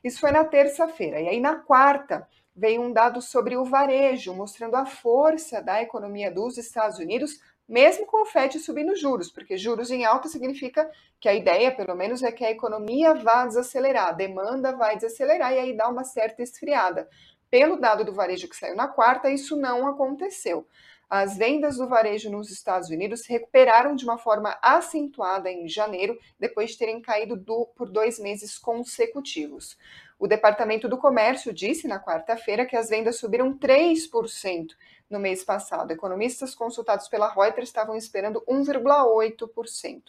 Isso 0.04 0.20
foi 0.20 0.32
na 0.32 0.46
terça-feira. 0.46 1.20
E 1.20 1.28
aí, 1.28 1.39
na 1.39 1.56
quarta, 1.56 2.28
veio 2.56 2.82
um 2.82 2.92
dado 2.92 3.22
sobre 3.22 3.56
o 3.58 3.66
varejo, 3.66 4.34
mostrando 4.34 4.75
a 4.75 4.86
força 4.86 5.62
da 5.62 5.82
economia 5.82 6.32
dos 6.32 6.58
Estados 6.58 7.00
Unidos, 7.00 7.39
mesmo 7.68 8.06
com 8.06 8.24
o 8.24 8.25
FED 8.25 8.60
subindo 8.60 8.96
juros, 8.96 9.32
porque 9.32 9.56
juros 9.56 9.92
em 9.92 10.04
alta 10.04 10.28
significa 10.28 10.89
que 11.20 11.30
a 11.30 11.34
ideia, 11.34 11.72
pelo 11.72 11.96
menos, 11.96 12.24
é 12.24 12.32
que 12.32 12.44
a 12.44 12.50
economia 12.50 13.13
vá 13.13 13.46
desacelerar, 13.46 14.08
a 14.08 14.12
demanda 14.12 14.75
vai 14.75 14.96
desacelerar 14.96 15.54
e 15.54 15.60
aí 15.60 15.78
dá 15.78 15.88
uma 15.88 16.04
certa 16.04 16.42
esfriada. 16.42 17.08
Pelo 17.50 17.78
dado 17.78 18.04
do 18.04 18.13
varejo 18.13 18.48
que 18.48 18.56
saiu 18.56 18.75
na 18.75 18.88
quarta, 18.88 19.30
isso 19.30 19.56
não 19.56 19.88
aconteceu. 19.88 20.68
As 21.10 21.36
vendas 21.36 21.78
do 21.78 21.88
varejo 21.88 22.30
nos 22.30 22.51
Estados 22.51 22.89
Unidos 22.89 23.25
recuperaram 23.25 23.96
de 23.96 24.06
uma 24.06 24.20
forma 24.20 24.56
acentuada 24.62 25.50
em 25.51 25.68
janeiro, 25.68 26.16
depois 26.39 26.72
de 26.72 26.78
terem 26.78 27.01
caído 27.01 27.36
do, 27.36 27.66
por 27.75 27.89
dois 27.89 28.20
meses 28.20 28.60
consecutivos. 28.60 29.75
O 30.20 30.28
Departamento 30.28 30.88
do 30.88 31.00
Comércio 31.00 31.51
disse 31.51 31.88
na 31.88 32.00
quarta-feira 32.00 32.63
que 32.63 32.75
as 32.75 32.89
vendas 32.89 33.16
subiram 33.18 33.58
3% 33.58 34.75
no 35.10 35.20
mês 35.20 35.44
passado. 35.44 35.89
Economistas 35.89 36.54
consultados 36.54 37.08
pela 37.08 37.34
Reuters 37.34 37.70
estavam 37.70 37.96
esperando 37.96 38.44
1,8%. 38.48 40.04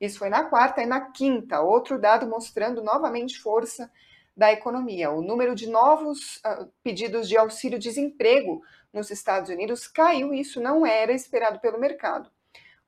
Isso 0.00 0.18
foi 0.18 0.30
na 0.30 0.44
quarta 0.44 0.80
e 0.82 0.86
na 0.86 1.10
quinta, 1.10 1.60
outro 1.60 2.00
dado 2.00 2.26
mostrando 2.26 2.82
novamente 2.82 3.38
força 3.38 3.92
da 4.34 4.50
economia. 4.50 5.10
O 5.10 5.20
número 5.20 5.54
de 5.54 5.68
novos 5.68 6.36
uh, 6.36 6.66
pedidos 6.82 7.28
de 7.28 7.36
auxílio-desemprego 7.36 8.62
nos 8.92 9.10
Estados 9.10 9.50
Unidos 9.50 9.86
caiu 9.86 10.34
e 10.34 10.40
isso 10.40 10.60
não 10.60 10.86
era 10.86 11.12
esperado 11.12 11.60
pelo 11.60 11.78
mercado. 11.78 12.30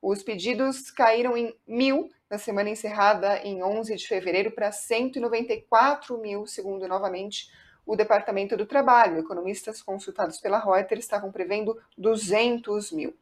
Os 0.01 0.21
pedidos 0.21 0.91
caíram 0.91 1.37
em 1.37 1.55
mil 1.65 2.09
na 2.29 2.37
semana 2.37 2.69
encerrada 2.69 3.37
em 3.37 3.63
11 3.63 3.95
de 3.95 4.07
fevereiro 4.07 4.51
para 4.51 4.71
194 4.71 6.17
mil, 6.17 6.45
segundo 6.45 6.87
novamente 6.87 7.49
o 7.85 7.95
Departamento 7.95 8.57
do 8.57 8.65
Trabalho. 8.65 9.19
Economistas 9.19 9.81
consultados 9.81 10.39
pela 10.39 10.59
Reuters 10.59 11.03
estavam 11.03 11.31
prevendo 11.31 11.79
200 11.97 12.91
mil. 12.91 13.15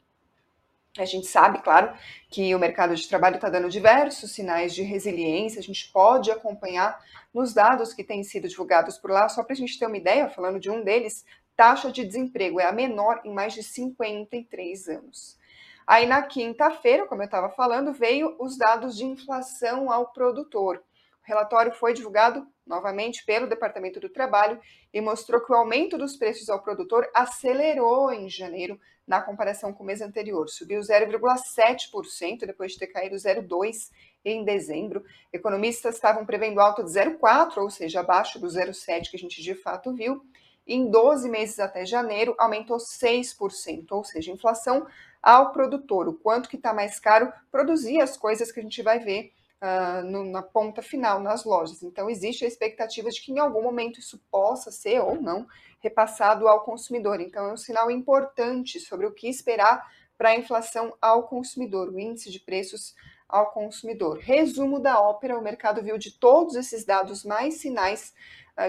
A 0.98 1.06
gente 1.06 1.28
sabe, 1.28 1.62
claro, 1.62 1.94
que 2.30 2.54
o 2.54 2.60
mercado 2.60 2.94
de 2.94 3.08
trabalho 3.08 3.36
está 3.36 3.50
dando 3.50 3.70
diversos 3.70 4.32
sinais 4.32 4.74
de 4.74 4.82
resiliência, 4.82 5.60
a 5.60 5.64
gente 5.64 5.90
pode 5.90 6.30
acompanhar 6.30 7.00
nos 7.34 7.54
dados 7.54 7.94
que 7.94 8.04
têm 8.04 8.24
sido 8.24 8.48
divulgados 8.48 8.98
por 8.98 9.10
lá, 9.10 9.30
só 9.30 9.42
para 9.42 9.54
a 9.54 9.56
gente 9.56 9.80
ter 9.80 9.86
uma 9.86 9.96
ideia, 9.96 10.30
falando 10.30 10.60
de 10.60 10.70
um 10.70 10.84
deles, 10.84 11.26
taxa 11.56 11.92
de 11.92 12.06
desemprego 12.06 12.60
é 12.60 12.66
a 12.66 12.72
menor 12.72 13.22
em 13.24 13.34
mais 13.34 13.54
de 13.54 13.64
53 13.64 14.90
anos. 14.90 15.38
Aí 15.86 16.06
na 16.06 16.22
quinta-feira, 16.22 17.06
como 17.06 17.22
eu 17.22 17.26
estava 17.26 17.50
falando, 17.50 17.92
veio 17.92 18.36
os 18.40 18.58
dados 18.58 18.96
de 18.96 19.06
inflação 19.06 19.92
ao 19.92 20.12
produtor. 20.12 20.82
O 21.24 21.28
relatório 21.28 21.72
foi 21.74 21.94
divulgado 21.94 22.48
novamente 22.66 23.26
pelo 23.26 23.48
Departamento 23.48 24.00
do 24.00 24.10
Trabalho 24.10 24.60
e 24.94 25.02
mostrou 25.02 25.42
que 25.42 25.52
o 25.52 25.56
aumento 25.56 25.98
dos 25.98 26.16
preços 26.16 26.50
ao 26.50 26.62
produtor 26.62 27.10
acelerou 27.14 28.12
em 28.12 28.30
janeiro 28.30 28.80
na 29.06 29.22
comparação 29.22 29.74
com 29.74 29.84
o 29.84 29.86
mês 29.86 30.02
anterior. 30.02 30.48
Subiu 30.50 30.80
0,7% 30.80 32.46
depois 32.46 32.72
de 32.72 32.80
ter 32.80 32.88
caído 32.88 33.16
0,2% 33.16 33.90
em 34.24 34.46
dezembro. 34.46 35.04
Economistas 35.34 35.96
estavam 35.96 36.26
prevendo 36.26 36.60
alta 36.60 36.84
de 36.84 36.90
0,4%, 36.90 37.58
ou 37.58 37.70
seja, 37.70 38.00
abaixo 38.00 38.40
do 38.40 38.48
0,7% 38.48 39.10
que 39.10 39.18
a 39.18 39.20
gente 39.20 39.42
de 39.42 39.56
fato 39.56 39.94
viu 39.94 40.24
em 40.68 40.90
12 40.90 41.30
meses 41.30 41.60
até 41.60 41.86
janeiro 41.86 42.36
aumentou 42.38 42.78
6%, 42.78 43.86
ou 43.92 44.04
seja, 44.04 44.32
inflação 44.32 44.86
ao 45.22 45.52
produtor, 45.52 46.08
o 46.08 46.14
quanto 46.14 46.50
que 46.50 46.56
está 46.56 46.74
mais 46.74 47.00
caro 47.00 47.32
produzir 47.52 48.02
as 48.02 48.18
coisas 48.18 48.52
que 48.52 48.60
a 48.60 48.64
gente 48.64 48.82
vai 48.82 49.00
ver 49.00 49.34
uh, 49.62 50.04
no, 50.04 50.26
na 50.26 50.42
ponta 50.42 50.82
final 50.82 51.20
nas 51.20 51.46
lojas. 51.46 51.84
Então 51.84 52.10
existe 52.10 52.44
a 52.44 52.48
expectativa 52.48 53.10
de 53.10 53.22
que 53.22 53.32
em 53.32 53.40
algum 53.40 53.62
momento 53.62 54.00
isso 54.00 54.20
possa 54.32 54.72
ser 54.72 55.00
ou 55.00 55.22
não 55.22 55.48
repassado 55.80 56.48
ao 56.48 56.64
consumidor. 56.64 57.22
Então 57.22 57.48
é 57.48 57.54
um 57.54 57.58
sinal 57.58 57.92
importante 57.92 58.80
sobre 58.80 59.06
o 59.06 59.12
que 59.12 59.28
esperar 59.28 59.88
para 60.18 60.30
a 60.30 60.36
inflação 60.36 60.96
ao 61.02 61.24
consumidor, 61.24 61.90
o 61.90 62.00
índice 62.00 62.32
de 62.32 62.40
preços 62.40 62.96
ao 63.28 63.52
consumidor. 63.52 64.20
Resumo 64.20 64.80
da 64.80 65.00
ópera: 65.02 65.38
o 65.38 65.42
mercado 65.42 65.82
viu 65.82 65.98
de 65.98 66.12
todos 66.12 66.56
esses 66.56 66.84
dados 66.84 67.24
mais 67.24 67.56
sinais 67.56 68.14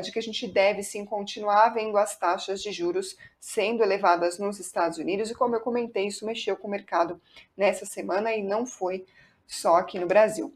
de 0.03 0.13
que 0.13 0.19
a 0.19 0.23
gente 0.23 0.47
deve 0.47 0.83
sim 0.83 1.05
continuar 1.05 1.71
vendo 1.71 1.97
as 1.97 2.17
taxas 2.17 2.63
de 2.63 2.73
juros 2.73 3.17
sendo 3.39 3.83
elevadas 3.83 4.39
nos 4.39 4.59
Estados 4.59 4.99
Unidos, 4.99 5.31
e 5.31 5.35
como 5.35 5.57
eu 5.57 5.61
comentei, 5.61 6.07
isso 6.07 6.25
mexeu 6.25 6.57
com 6.57 6.69
o 6.69 6.71
mercado 6.71 7.21
nessa 7.57 7.85
semana 7.85 8.33
e 8.35 8.43
não 8.43 8.65
foi 8.65 9.05
só 9.47 9.77
aqui 9.77 9.99
no 9.99 10.07
Brasil. 10.07 10.55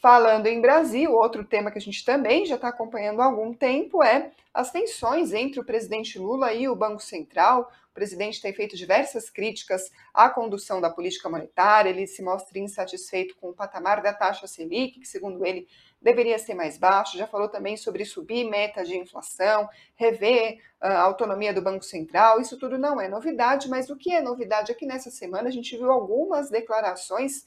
Falando 0.00 0.46
em 0.46 0.60
Brasil, 0.60 1.12
outro 1.12 1.44
tema 1.44 1.72
que 1.72 1.78
a 1.78 1.80
gente 1.80 2.04
também 2.04 2.46
já 2.46 2.54
está 2.54 2.68
acompanhando 2.68 3.20
há 3.20 3.24
algum 3.24 3.52
tempo 3.52 4.00
é 4.02 4.30
as 4.54 4.70
tensões 4.70 5.32
entre 5.32 5.58
o 5.58 5.64
presidente 5.64 6.18
Lula 6.20 6.52
e 6.52 6.68
o 6.68 6.76
Banco 6.76 7.02
Central. 7.02 7.72
O 7.90 7.94
presidente 7.94 8.40
tem 8.40 8.52
feito 8.52 8.76
diversas 8.76 9.28
críticas 9.28 9.90
à 10.14 10.30
condução 10.30 10.80
da 10.80 10.88
política 10.88 11.28
monetária, 11.28 11.90
ele 11.90 12.06
se 12.06 12.22
mostra 12.22 12.60
insatisfeito 12.60 13.34
com 13.40 13.50
o 13.50 13.52
patamar 13.52 14.00
da 14.00 14.12
taxa 14.12 14.46
Selic, 14.46 15.00
que, 15.00 15.08
segundo 15.08 15.44
ele, 15.44 15.66
deveria 16.00 16.38
ser 16.38 16.54
mais 16.54 16.78
baixo. 16.78 17.18
Já 17.18 17.26
falou 17.26 17.48
também 17.48 17.76
sobre 17.76 18.04
subir 18.04 18.44
meta 18.44 18.84
de 18.84 18.96
inflação, 18.96 19.68
rever 19.96 20.60
ah, 20.80 20.88
a 20.88 21.02
autonomia 21.02 21.52
do 21.52 21.62
Banco 21.62 21.84
Central. 21.84 22.40
Isso 22.40 22.58
tudo 22.58 22.78
não 22.78 23.00
é 23.00 23.08
novidade, 23.08 23.68
mas 23.68 23.90
o 23.90 23.96
que 23.96 24.12
é 24.12 24.20
novidade 24.20 24.72
é 24.72 24.74
que 24.74 24.86
nessa 24.86 25.10
semana 25.10 25.48
a 25.48 25.52
gente 25.52 25.76
viu 25.76 25.90
algumas 25.90 26.50
declarações 26.50 27.44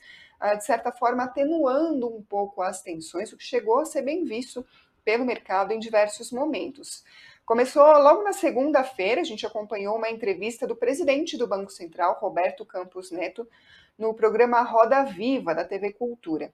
de 0.57 0.65
certa 0.65 0.91
forma, 0.91 1.23
atenuando 1.23 2.07
um 2.07 2.21
pouco 2.21 2.61
as 2.61 2.81
tensões, 2.81 3.31
o 3.31 3.37
que 3.37 3.43
chegou 3.43 3.79
a 3.79 3.85
ser 3.85 4.01
bem 4.01 4.25
visto 4.25 4.65
pelo 5.05 5.25
mercado 5.25 5.71
em 5.71 5.79
diversos 5.79 6.31
momentos. 6.31 7.03
Começou 7.45 7.83
logo 7.83 8.23
na 8.23 8.33
segunda-feira, 8.33 9.21
a 9.21 9.23
gente 9.23 9.45
acompanhou 9.45 9.95
uma 9.95 10.09
entrevista 10.09 10.65
do 10.65 10.75
presidente 10.75 11.37
do 11.37 11.47
Banco 11.47 11.71
Central, 11.71 12.17
Roberto 12.19 12.65
Campos 12.65 13.11
Neto, 13.11 13.47
no 13.97 14.13
programa 14.13 14.61
Roda 14.61 15.03
Viva 15.03 15.53
da 15.53 15.63
TV 15.63 15.93
Cultura. 15.93 16.51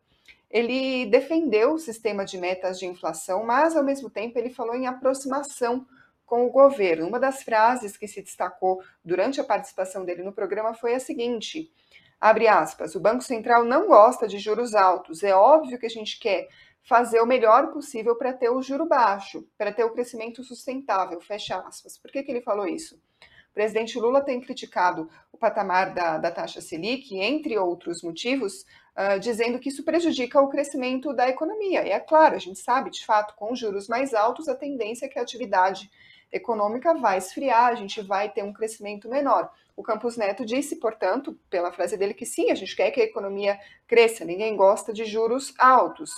Ele 0.49 1.05
defendeu 1.05 1.73
o 1.73 1.79
sistema 1.79 2.23
de 2.23 2.37
metas 2.37 2.79
de 2.79 2.85
inflação, 2.85 3.43
mas 3.43 3.75
ao 3.75 3.83
mesmo 3.83 4.09
tempo 4.09 4.37
ele 4.39 4.49
falou 4.49 4.75
em 4.75 4.87
aproximação 4.87 5.85
com 6.25 6.45
o 6.45 6.51
governo. 6.51 7.07
Uma 7.07 7.19
das 7.19 7.43
frases 7.43 7.97
que 7.97 8.07
se 8.07 8.21
destacou 8.21 8.81
durante 9.03 9.41
a 9.41 9.43
participação 9.43 10.05
dele 10.05 10.23
no 10.23 10.33
programa 10.33 10.73
foi 10.73 10.93
a 10.93 10.99
seguinte: 10.99 11.71
abre 12.19 12.47
aspas, 12.47 12.95
o 12.95 12.99
Banco 12.99 13.23
Central 13.23 13.63
não 13.63 13.87
gosta 13.87 14.27
de 14.27 14.37
juros 14.37 14.75
altos. 14.75 15.23
É 15.23 15.33
óbvio 15.33 15.79
que 15.79 15.85
a 15.85 15.89
gente 15.89 16.19
quer 16.19 16.47
fazer 16.87 17.19
o 17.19 17.25
melhor 17.25 17.71
possível 17.73 18.15
para 18.15 18.31
ter 18.31 18.49
o 18.49 18.61
juro 18.61 18.85
baixo, 18.85 19.45
para 19.57 19.73
ter 19.73 19.83
o 19.83 19.91
crescimento 19.91 20.41
sustentável, 20.43 21.19
fecha 21.19 21.57
aspas. 21.59 21.97
Por 21.97 22.09
que, 22.09 22.23
que 22.23 22.31
ele 22.31 22.41
falou 22.41 22.65
isso? 22.65 22.97
Presidente 23.57 23.97
Lula 23.97 24.21
tem 24.21 24.39
criticado 24.39 25.09
o 25.31 25.37
patamar 25.37 25.91
da, 25.91 26.19
da 26.19 26.29
taxa 26.29 26.61
Selic, 26.61 27.17
entre 27.19 27.57
outros 27.57 28.03
motivos, 28.03 28.63
uh, 28.95 29.19
dizendo 29.19 29.57
que 29.57 29.69
isso 29.69 29.83
prejudica 29.83 30.39
o 30.39 30.47
crescimento 30.47 31.11
da 31.11 31.27
economia. 31.27 31.83
E 31.83 31.89
é 31.89 31.99
claro, 31.99 32.35
a 32.35 32.39
gente 32.39 32.59
sabe, 32.59 32.91
de 32.91 33.03
fato, 33.03 33.33
com 33.35 33.55
juros 33.55 33.87
mais 33.87 34.13
altos, 34.13 34.47
a 34.47 34.53
tendência 34.53 35.07
é 35.07 35.09
que 35.09 35.17
a 35.17 35.23
atividade 35.23 35.89
econômica 36.31 36.93
vai 36.93 37.17
esfriar, 37.17 37.71
a 37.71 37.73
gente 37.73 37.99
vai 37.99 38.29
ter 38.29 38.43
um 38.43 38.53
crescimento 38.53 39.09
menor. 39.09 39.51
O 39.75 39.81
Campos 39.81 40.17
Neto 40.17 40.45
disse, 40.45 40.75
portanto, 40.75 41.35
pela 41.49 41.71
frase 41.71 41.97
dele, 41.97 42.13
que 42.13 42.27
sim, 42.27 42.51
a 42.51 42.55
gente 42.55 42.75
quer 42.75 42.91
que 42.91 43.01
a 43.01 43.05
economia 43.05 43.59
cresça, 43.87 44.23
ninguém 44.23 44.55
gosta 44.55 44.93
de 44.93 45.03
juros 45.03 45.51
altos. 45.57 46.11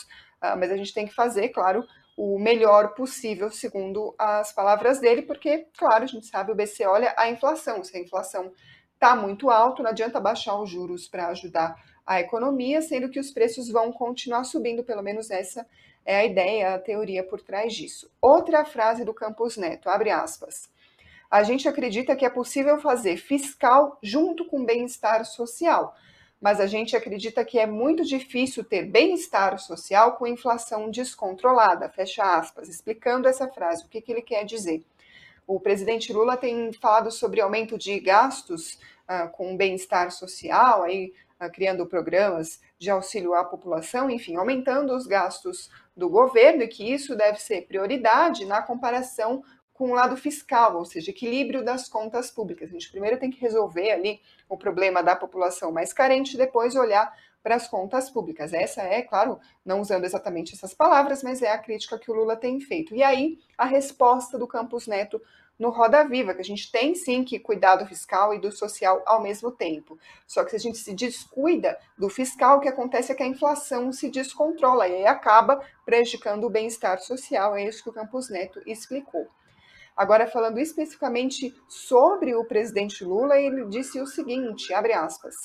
Uh, 0.44 0.58
mas 0.60 0.70
a 0.74 0.76
gente 0.76 0.94
tem 0.94 1.08
que 1.08 1.16
fazer, 1.16 1.48
claro, 1.50 1.86
o 2.22 2.38
melhor 2.38 2.96
possível, 2.96 3.50
segundo 3.50 4.14
as 4.20 4.52
palavras 4.52 5.00
dele, 5.00 5.22
porque, 5.22 5.68
claro, 5.78 6.04
a 6.04 6.08
gente 6.08 6.26
sabe, 6.26 6.52
o 6.52 6.56
BC 6.56 6.86
olha 6.86 7.14
a 7.16 7.30
inflação. 7.30 7.82
Se 7.82 7.96
a 7.96 8.02
inflação 8.02 8.52
está 8.94 9.16
muito 9.16 9.50
alta, 9.50 9.82
não 9.82 9.90
adianta 9.90 10.20
baixar 10.20 10.60
os 10.60 10.70
juros 10.70 11.08
para 11.08 11.28
ajudar 11.28 11.82
a 12.06 12.20
economia, 12.20 12.82
sendo 12.82 13.08
que 13.08 13.22
os 13.22 13.32
preços 13.32 13.70
vão 13.70 13.94
continuar 13.94 14.44
subindo, 14.44 14.84
pelo 14.84 15.02
menos 15.02 15.32
essa 15.32 15.66
é 16.06 16.18
a 16.18 16.26
ideia, 16.26 16.76
a 16.76 16.80
teoria 16.80 17.24
por 17.24 17.40
trás 17.40 17.74
disso. 17.74 18.12
Outra 18.22 18.66
frase 18.66 19.06
do 19.06 19.14
Campos 19.14 19.56
Neto, 19.56 19.90
abre 19.90 20.10
aspas. 20.10 20.70
A 21.32 21.42
gente 21.44 21.70
acredita 21.70 22.18
que 22.18 22.26
é 22.26 22.30
possível 22.30 22.82
fazer 22.82 23.16
fiscal 23.16 23.98
junto 24.04 24.44
com 24.44 24.66
bem-estar 24.66 25.24
social 25.24 25.96
mas 26.40 26.60
a 26.60 26.68
gente 26.68 26.96
acredita 26.96 27.44
que 27.44 27.60
é 27.60 27.66
muito 27.66 28.04
difícil 28.06 28.64
ter 28.64 28.86
bem-estar 28.86 29.60
social 29.60 30.14
com 30.14 30.26
inflação 30.26 30.90
descontrolada, 30.90 31.90
fecha 31.90 32.24
aspas, 32.24 32.70
explicando 32.70 33.28
essa 33.28 33.48
frase, 33.48 33.84
o 33.84 33.90
que, 33.90 34.02
que 34.02 34.12
ele 34.12 34.22
quer 34.22 34.46
dizer. 34.46 34.84
O 35.46 35.60
presidente 35.60 36.14
Lula 36.14 36.38
tem 36.38 36.72
falado 36.72 37.12
sobre 37.12 37.42
aumento 37.42 37.78
de 37.78 38.00
gastos 38.00 38.76
uh, 39.10 39.30
com 39.32 39.58
bem-estar 39.58 40.12
social, 40.12 40.84
aí 40.84 41.12
uh, 41.42 41.52
criando 41.52 41.86
programas 41.86 42.62
de 42.78 42.90
auxílio 42.90 43.34
à 43.34 43.44
população, 43.44 44.10
enfim, 44.10 44.36
aumentando 44.36 44.96
os 44.96 45.06
gastos 45.06 45.70
do 45.98 46.08
governo 46.08 46.64
e 46.64 46.68
que 46.68 46.90
isso 46.90 47.16
deve 47.16 47.40
ser 47.40 47.64
prioridade 47.64 48.46
na 48.46 48.62
comparação 48.62 49.44
com 49.80 49.92
o 49.92 49.94
lado 49.94 50.18
fiscal, 50.18 50.76
ou 50.76 50.84
seja, 50.84 51.10
equilíbrio 51.10 51.64
das 51.64 51.88
contas 51.88 52.30
públicas. 52.30 52.68
A 52.68 52.74
gente 52.74 52.92
primeiro 52.92 53.18
tem 53.18 53.32
que 53.32 53.40
resolver 53.40 53.90
ali 53.92 54.20
o 54.50 54.58
problema 54.58 55.02
da 55.02 55.16
população 55.16 55.72
mais 55.72 55.94
carente, 55.94 56.36
depois 56.36 56.76
olhar 56.76 57.16
para 57.42 57.56
as 57.56 57.66
contas 57.66 58.10
públicas. 58.10 58.52
Essa 58.52 58.82
é, 58.82 59.02
claro, 59.02 59.40
não 59.66 59.80
usando 59.80 60.04
exatamente 60.04 60.54
essas 60.54 60.74
palavras, 60.74 61.24
mas 61.24 61.42
é 61.42 61.50
a 61.50 61.58
crítica 61.58 61.98
que 61.98 62.12
o 62.12 62.14
Lula 62.14 62.36
tem 62.36 62.60
feito. 62.60 62.94
E 62.94 63.02
aí, 63.02 63.40
a 63.58 63.64
resposta 63.64 64.38
do 64.38 64.46
Campos 64.46 64.86
Neto 64.86 65.22
no 65.58 65.70
Roda 65.70 66.04
Viva, 66.04 66.34
que 66.34 66.42
a 66.42 66.46
gente 66.46 66.70
tem 66.70 66.94
sim 66.94 67.24
que 67.24 67.40
cuidar 67.40 67.78
do 67.78 67.86
fiscal 67.86 68.34
e 68.34 68.40
do 68.40 68.52
social 68.52 69.02
ao 69.06 69.22
mesmo 69.22 69.50
tempo. 69.50 69.98
Só 70.28 70.44
que 70.44 70.50
se 70.50 70.58
a 70.58 70.60
gente 70.60 70.78
se 70.78 70.94
descuida 70.94 71.80
do 71.98 72.10
fiscal, 72.10 72.58
o 72.58 72.60
que 72.60 72.68
acontece 72.68 73.14
é 73.14 73.16
que 73.16 73.24
a 73.24 73.28
inflação 73.28 73.94
se 73.94 74.10
descontrola 74.10 74.90
e 74.90 74.96
aí 74.96 75.08
acaba 75.08 75.62
prejudicando 75.86 76.44
o 76.44 76.50
bem-estar 76.50 77.00
social. 77.00 77.56
É 77.56 77.64
isso 77.64 77.82
que 77.82 77.90
o 77.90 77.94
Campos 77.94 78.30
Neto 78.30 78.62
explicou. 78.66 79.26
Agora, 79.96 80.28
falando 80.28 80.60
especificamente 80.60 81.54
sobre 81.68 82.36
o 82.36 82.46
presidente 82.46 83.04
Lula, 83.04 83.38
ele 83.38 83.66
disse 83.66 84.00
o 84.00 84.08
seguinte: 84.08 84.74
abre 84.74 84.94
aspas. 84.94 85.36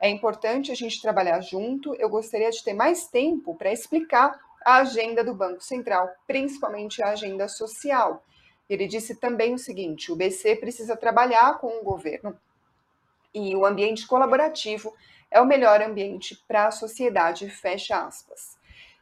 É 0.00 0.08
importante 0.08 0.70
a 0.70 0.74
gente 0.74 1.02
trabalhar 1.02 1.40
junto. 1.40 1.94
Eu 1.96 2.08
gostaria 2.08 2.50
de 2.50 2.62
ter 2.62 2.74
mais 2.74 3.08
tempo 3.08 3.54
para 3.56 3.72
explicar 3.72 4.38
a 4.64 4.76
agenda 4.76 5.24
do 5.24 5.34
Banco 5.34 5.62
Central, 5.62 6.08
principalmente 6.26 7.02
a 7.02 7.10
agenda 7.10 7.48
social. 7.48 8.22
Ele 8.68 8.86
disse 8.86 9.14
também 9.16 9.54
o 9.54 9.58
seguinte: 9.58 10.12
o 10.12 10.16
BC 10.16 10.56
precisa 10.56 10.96
trabalhar 10.96 11.58
com 11.58 11.78
o 11.78 11.84
governo 11.84 12.38
e 13.34 13.54
o 13.54 13.64
ambiente 13.64 14.06
colaborativo 14.06 14.94
é 15.30 15.40
o 15.40 15.46
melhor 15.46 15.80
ambiente 15.80 16.36
para 16.46 16.66
a 16.66 16.70
sociedade. 16.70 17.48
Fecha 17.48 18.04
aspas. 18.04 18.57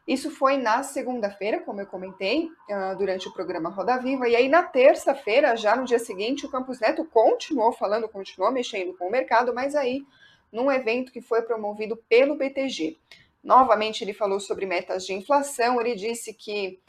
Isso 0.07 0.31
foi 0.31 0.55
na 0.55 0.83
segunda-feira, 0.83 1.59
como 1.59 1.81
eu 1.81 1.85
comentei, 1.85 2.45
uh, 2.45 2.97
durante 2.97 3.27
o 3.27 3.33
programa 3.33 3.69
Roda 3.69 3.97
Viva. 3.97 4.29
E 4.29 4.37
aí, 4.37 4.47
na 4.47 4.63
terça-feira, 4.63 5.57
já 5.57 5.75
no 5.75 5.83
dia 5.83 5.99
seguinte, 5.99 6.45
o 6.45 6.49
Campos 6.49 6.79
Neto 6.79 7.03
continuou 7.03 7.73
falando, 7.73 8.07
continuou 8.07 8.49
mexendo 8.49 8.95
com 8.97 9.07
o 9.07 9.11
mercado, 9.11 9.53
mas 9.53 9.75
aí, 9.75 10.05
num 10.49 10.71
evento 10.71 11.11
que 11.11 11.19
foi 11.19 11.41
promovido 11.41 11.97
pelo 12.07 12.37
BTG. 12.37 12.97
Novamente, 13.43 14.01
ele 14.01 14.13
falou 14.13 14.39
sobre 14.39 14.65
metas 14.65 15.05
de 15.05 15.13
inflação. 15.13 15.81
Ele 15.81 15.93
disse 15.93 16.33
que 16.33 16.79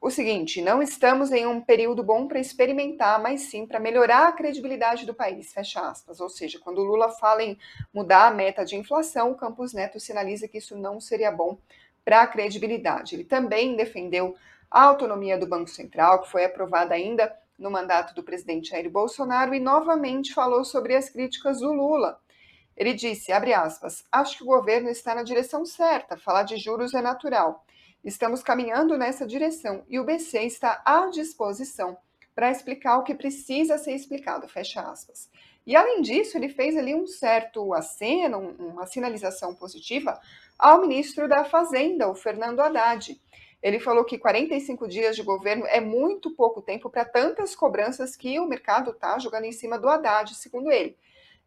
o 0.00 0.10
seguinte: 0.10 0.60
não 0.60 0.82
estamos 0.82 1.30
em 1.30 1.46
um 1.46 1.60
período 1.60 2.02
bom 2.02 2.26
para 2.26 2.40
experimentar, 2.40 3.22
mas 3.22 3.42
sim 3.42 3.64
para 3.64 3.78
melhorar 3.78 4.26
a 4.26 4.32
credibilidade 4.32 5.06
do 5.06 5.14
país. 5.14 5.52
Fecha 5.52 5.88
aspas. 5.88 6.20
Ou 6.20 6.28
seja, 6.28 6.58
quando 6.58 6.82
Lula 6.82 7.10
fala 7.10 7.44
em 7.44 7.56
mudar 7.94 8.26
a 8.26 8.30
meta 8.32 8.64
de 8.64 8.74
inflação, 8.74 9.30
o 9.30 9.36
Campos 9.36 9.72
Neto 9.72 10.00
sinaliza 10.00 10.48
que 10.48 10.58
isso 10.58 10.76
não 10.76 11.00
seria 11.00 11.30
bom 11.30 11.56
para 12.04 12.22
a 12.22 12.26
credibilidade. 12.26 13.14
Ele 13.14 13.24
também 13.24 13.76
defendeu 13.76 14.36
a 14.70 14.84
autonomia 14.84 15.38
do 15.38 15.46
Banco 15.46 15.68
Central, 15.68 16.22
que 16.22 16.30
foi 16.30 16.44
aprovada 16.44 16.94
ainda 16.94 17.34
no 17.58 17.70
mandato 17.70 18.14
do 18.14 18.22
presidente 18.22 18.70
Jair 18.70 18.90
Bolsonaro, 18.90 19.54
e 19.54 19.60
novamente 19.60 20.32
falou 20.32 20.64
sobre 20.64 20.94
as 20.94 21.10
críticas 21.10 21.60
do 21.60 21.72
Lula. 21.72 22.18
Ele 22.76 22.94
disse, 22.94 23.32
aspas, 23.32 24.04
acho 24.10 24.38
que 24.38 24.42
o 24.44 24.46
governo 24.46 24.88
está 24.88 25.14
na 25.14 25.22
direção 25.22 25.66
certa, 25.66 26.16
falar 26.16 26.44
de 26.44 26.56
juros 26.56 26.94
é 26.94 27.02
natural. 27.02 27.64
Estamos 28.02 28.42
caminhando 28.42 28.96
nessa 28.96 29.26
direção 29.26 29.84
e 29.86 29.98
o 29.98 30.04
BC 30.04 30.44
está 30.44 30.80
à 30.86 31.06
disposição 31.08 31.98
para 32.34 32.50
explicar 32.50 32.96
o 32.96 33.02
que 33.02 33.14
precisa 33.14 33.76
ser 33.76 33.92
explicado, 33.92 34.48
fecha 34.48 34.80
aspas. 34.80 35.28
E 35.70 35.76
além 35.76 36.02
disso, 36.02 36.36
ele 36.36 36.48
fez 36.48 36.76
ali 36.76 36.96
um 36.96 37.06
certo 37.06 37.72
aceno, 37.72 38.56
uma 38.58 38.88
sinalização 38.88 39.54
positiva 39.54 40.20
ao 40.58 40.80
ministro 40.80 41.28
da 41.28 41.44
Fazenda, 41.44 42.10
o 42.10 42.14
Fernando 42.16 42.58
Haddad. 42.58 43.16
Ele 43.62 43.78
falou 43.78 44.04
que 44.04 44.18
45 44.18 44.88
dias 44.88 45.14
de 45.14 45.22
governo 45.22 45.64
é 45.66 45.80
muito 45.80 46.34
pouco 46.34 46.60
tempo 46.60 46.90
para 46.90 47.04
tantas 47.04 47.54
cobranças 47.54 48.16
que 48.16 48.40
o 48.40 48.48
mercado 48.48 48.90
está 48.90 49.16
jogando 49.20 49.44
em 49.44 49.52
cima 49.52 49.78
do 49.78 49.88
Haddad, 49.88 50.34
segundo 50.34 50.72
ele. 50.72 50.96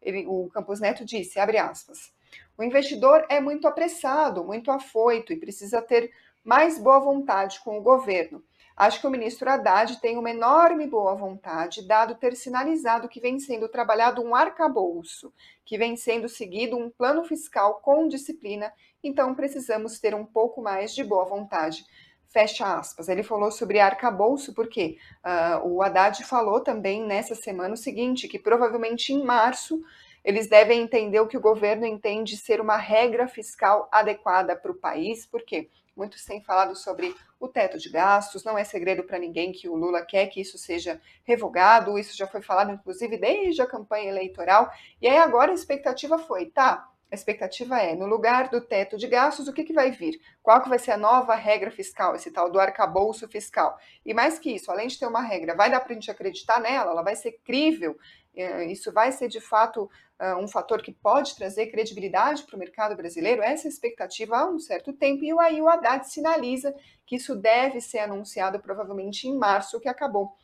ele. 0.01 0.25
O 0.25 0.49
Campos 0.53 0.79
Neto 0.79 1.03
disse, 1.03 1.37
abre 1.37 1.57
aspas, 1.57 2.13
o 2.57 2.63
investidor 2.63 3.25
é 3.27 3.41
muito 3.41 3.67
apressado, 3.67 4.41
muito 4.41 4.71
afoito 4.71 5.33
e 5.33 5.37
precisa 5.37 5.81
ter 5.81 6.13
mais 6.45 6.79
boa 6.79 7.01
vontade 7.01 7.59
com 7.59 7.77
o 7.77 7.83
governo. 7.83 8.41
Acho 8.75 8.99
que 8.99 9.07
o 9.07 9.09
ministro 9.09 9.49
Haddad 9.49 10.01
tem 10.01 10.17
uma 10.17 10.31
enorme 10.31 10.87
boa 10.87 11.13
vontade, 11.13 11.87
dado 11.87 12.15
ter 12.15 12.35
sinalizado 12.35 13.07
que 13.07 13.19
vem 13.19 13.39
sendo 13.39 13.69
trabalhado 13.69 14.21
um 14.21 14.33
arcabouço, 14.33 15.31
que 15.63 15.77
vem 15.77 15.95
sendo 15.95 16.27
seguido 16.27 16.75
um 16.75 16.89
plano 16.89 17.23
fiscal 17.23 17.75
com 17.83 18.07
disciplina, 18.07 18.73
então 19.03 19.35
precisamos 19.35 19.99
ter 19.99 20.15
um 20.15 20.25
pouco 20.25 20.61
mais 20.61 20.93
de 20.93 21.03
boa 21.03 21.25
vontade. 21.25 21.85
Fecha 22.29 22.77
aspas. 22.79 23.09
Ele 23.09 23.21
falou 23.21 23.51
sobre 23.51 23.79
arcabouço 23.79 24.55
porque 24.55 24.97
uh, 25.23 25.67
o 25.67 25.83
Haddad 25.83 26.23
falou 26.23 26.59
também 26.59 27.05
nessa 27.05 27.35
semana 27.35 27.75
o 27.75 27.77
seguinte: 27.77 28.27
que 28.27 28.39
provavelmente 28.39 29.13
em 29.13 29.23
março 29.23 29.79
eles 30.25 30.47
devem 30.47 30.81
entender 30.81 31.19
o 31.19 31.27
que 31.27 31.37
o 31.37 31.41
governo 31.41 31.85
entende 31.85 32.35
ser 32.37 32.59
uma 32.59 32.77
regra 32.77 33.27
fiscal 33.27 33.87
adequada 33.91 34.55
para 34.55 34.71
o 34.71 34.75
país, 34.75 35.27
porque 35.27 35.69
Muitos 35.95 36.25
têm 36.25 36.41
falado 36.41 36.75
sobre 36.75 37.15
o 37.43 37.47
teto 37.49 37.77
de 37.77 37.89
gastos, 37.89 38.45
não 38.45 38.57
é 38.57 38.63
segredo 38.63 39.03
para 39.03 39.19
ninguém 39.19 39.51
que 39.51 39.67
o 39.67 39.75
Lula 39.75 40.01
quer 40.05 40.27
que 40.27 40.39
isso 40.39 40.57
seja 40.57 41.01
revogado, 41.25 41.99
isso 41.99 42.15
já 42.15 42.25
foi 42.25 42.41
falado 42.41 42.71
inclusive 42.71 43.17
desde 43.17 43.61
a 43.61 43.67
campanha 43.67 44.07
eleitoral, 44.07 44.71
e 45.01 45.09
aí 45.09 45.17
agora 45.17 45.51
a 45.51 45.53
expectativa 45.53 46.17
foi, 46.17 46.45
tá, 46.45 46.87
a 47.11 47.15
expectativa 47.15 47.77
é, 47.79 47.95
no 47.95 48.05
lugar 48.05 48.47
do 48.47 48.61
teto 48.61 48.97
de 48.97 49.07
gastos, 49.07 49.49
o 49.49 49.53
que, 49.53 49.65
que 49.65 49.73
vai 49.73 49.91
vir? 49.91 50.21
Qual 50.41 50.61
que 50.63 50.69
vai 50.69 50.79
ser 50.79 50.91
a 50.91 50.97
nova 50.97 51.35
regra 51.35 51.69
fiscal, 51.69 52.15
esse 52.15 52.31
tal 52.31 52.49
do 52.49 52.59
arcabouço 52.59 53.27
fiscal? 53.27 53.77
E 54.05 54.13
mais 54.13 54.39
que 54.39 54.49
isso, 54.49 54.71
além 54.71 54.87
de 54.87 54.97
ter 54.97 55.05
uma 55.05 55.21
regra, 55.21 55.53
vai 55.53 55.69
dar 55.69 55.81
para 55.81 55.91
a 55.91 55.95
gente 55.95 56.09
acreditar 56.09 56.61
nela, 56.61 56.91
ela 56.91 57.03
vai 57.03 57.17
ser 57.17 57.33
crível, 57.43 57.97
é, 58.33 58.65
isso 58.65 58.91
vai 58.91 59.11
ser 59.11 59.27
de 59.27 59.41
fato 59.41 59.91
um 60.39 60.47
fator 60.47 60.81
que 60.81 60.91
pode 60.91 61.35
trazer 61.35 61.67
credibilidade 61.67 62.43
para 62.43 62.55
o 62.55 62.59
mercado 62.59 62.95
brasileiro, 62.95 63.41
essa 63.41 63.67
expectativa 63.67 64.37
há 64.37 64.49
um 64.49 64.59
certo 64.59 64.93
tempo, 64.93 65.23
e 65.23 65.31
aí 65.39 65.61
o 65.61 65.67
Haddad 65.67 66.07
sinaliza 66.07 66.73
que 67.05 67.15
isso 67.15 67.35
deve 67.35 67.81
ser 67.81 67.99
anunciado 67.99 68.59
provavelmente 68.59 69.27
em 69.27 69.35
março, 69.35 69.79
que 69.79 69.89
acabou 69.89 70.35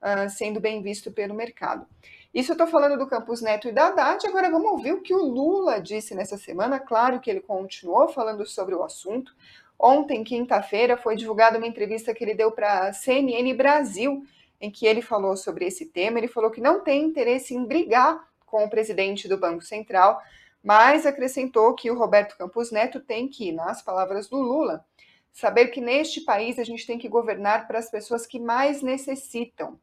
uh, 0.00 0.28
sendo 0.28 0.60
bem 0.60 0.82
visto 0.82 1.10
pelo 1.10 1.34
mercado. 1.34 1.86
Isso 2.32 2.50
eu 2.50 2.54
estou 2.54 2.66
falando 2.66 2.98
do 2.98 3.06
Campos 3.06 3.40
Neto 3.40 3.68
e 3.68 3.72
da 3.72 3.88
Haddad, 3.88 4.26
agora 4.26 4.50
vamos 4.50 4.70
ouvir 4.70 4.92
o 4.92 5.02
que 5.02 5.14
o 5.14 5.24
Lula 5.24 5.80
disse 5.80 6.14
nessa 6.14 6.36
semana, 6.36 6.78
claro 6.78 7.20
que 7.20 7.30
ele 7.30 7.40
continuou 7.40 8.08
falando 8.08 8.44
sobre 8.46 8.74
o 8.74 8.82
assunto. 8.82 9.34
Ontem, 9.78 10.22
quinta-feira, 10.22 10.96
foi 10.96 11.16
divulgada 11.16 11.58
uma 11.58 11.66
entrevista 11.66 12.14
que 12.14 12.22
ele 12.22 12.34
deu 12.34 12.50
para 12.52 12.88
a 12.88 12.92
CNN 12.92 13.52
Brasil, 13.54 14.24
em 14.60 14.70
que 14.70 14.86
ele 14.86 15.02
falou 15.02 15.36
sobre 15.36 15.66
esse 15.66 15.86
tema. 15.86 16.18
Ele 16.18 16.28
falou 16.28 16.50
que 16.50 16.60
não 16.60 16.82
tem 16.82 17.02
interesse 17.02 17.54
em 17.54 17.64
brigar 17.64 18.26
com 18.54 18.62
o 18.62 18.70
presidente 18.70 19.26
do 19.26 19.36
Banco 19.36 19.64
Central, 19.64 20.22
mas 20.62 21.04
acrescentou 21.04 21.74
que 21.74 21.90
o 21.90 21.98
Roberto 21.98 22.38
Campos 22.38 22.70
Neto 22.70 23.00
tem 23.00 23.26
que, 23.26 23.50
nas 23.50 23.82
palavras 23.82 24.28
do 24.28 24.36
Lula, 24.36 24.86
saber 25.32 25.66
que 25.72 25.80
neste 25.80 26.20
país 26.20 26.56
a 26.56 26.62
gente 26.62 26.86
tem 26.86 26.96
que 26.96 27.08
governar 27.08 27.66
para 27.66 27.80
as 27.80 27.90
pessoas 27.90 28.28
que 28.28 28.38
mais 28.38 28.80
necessitam. 28.80 29.76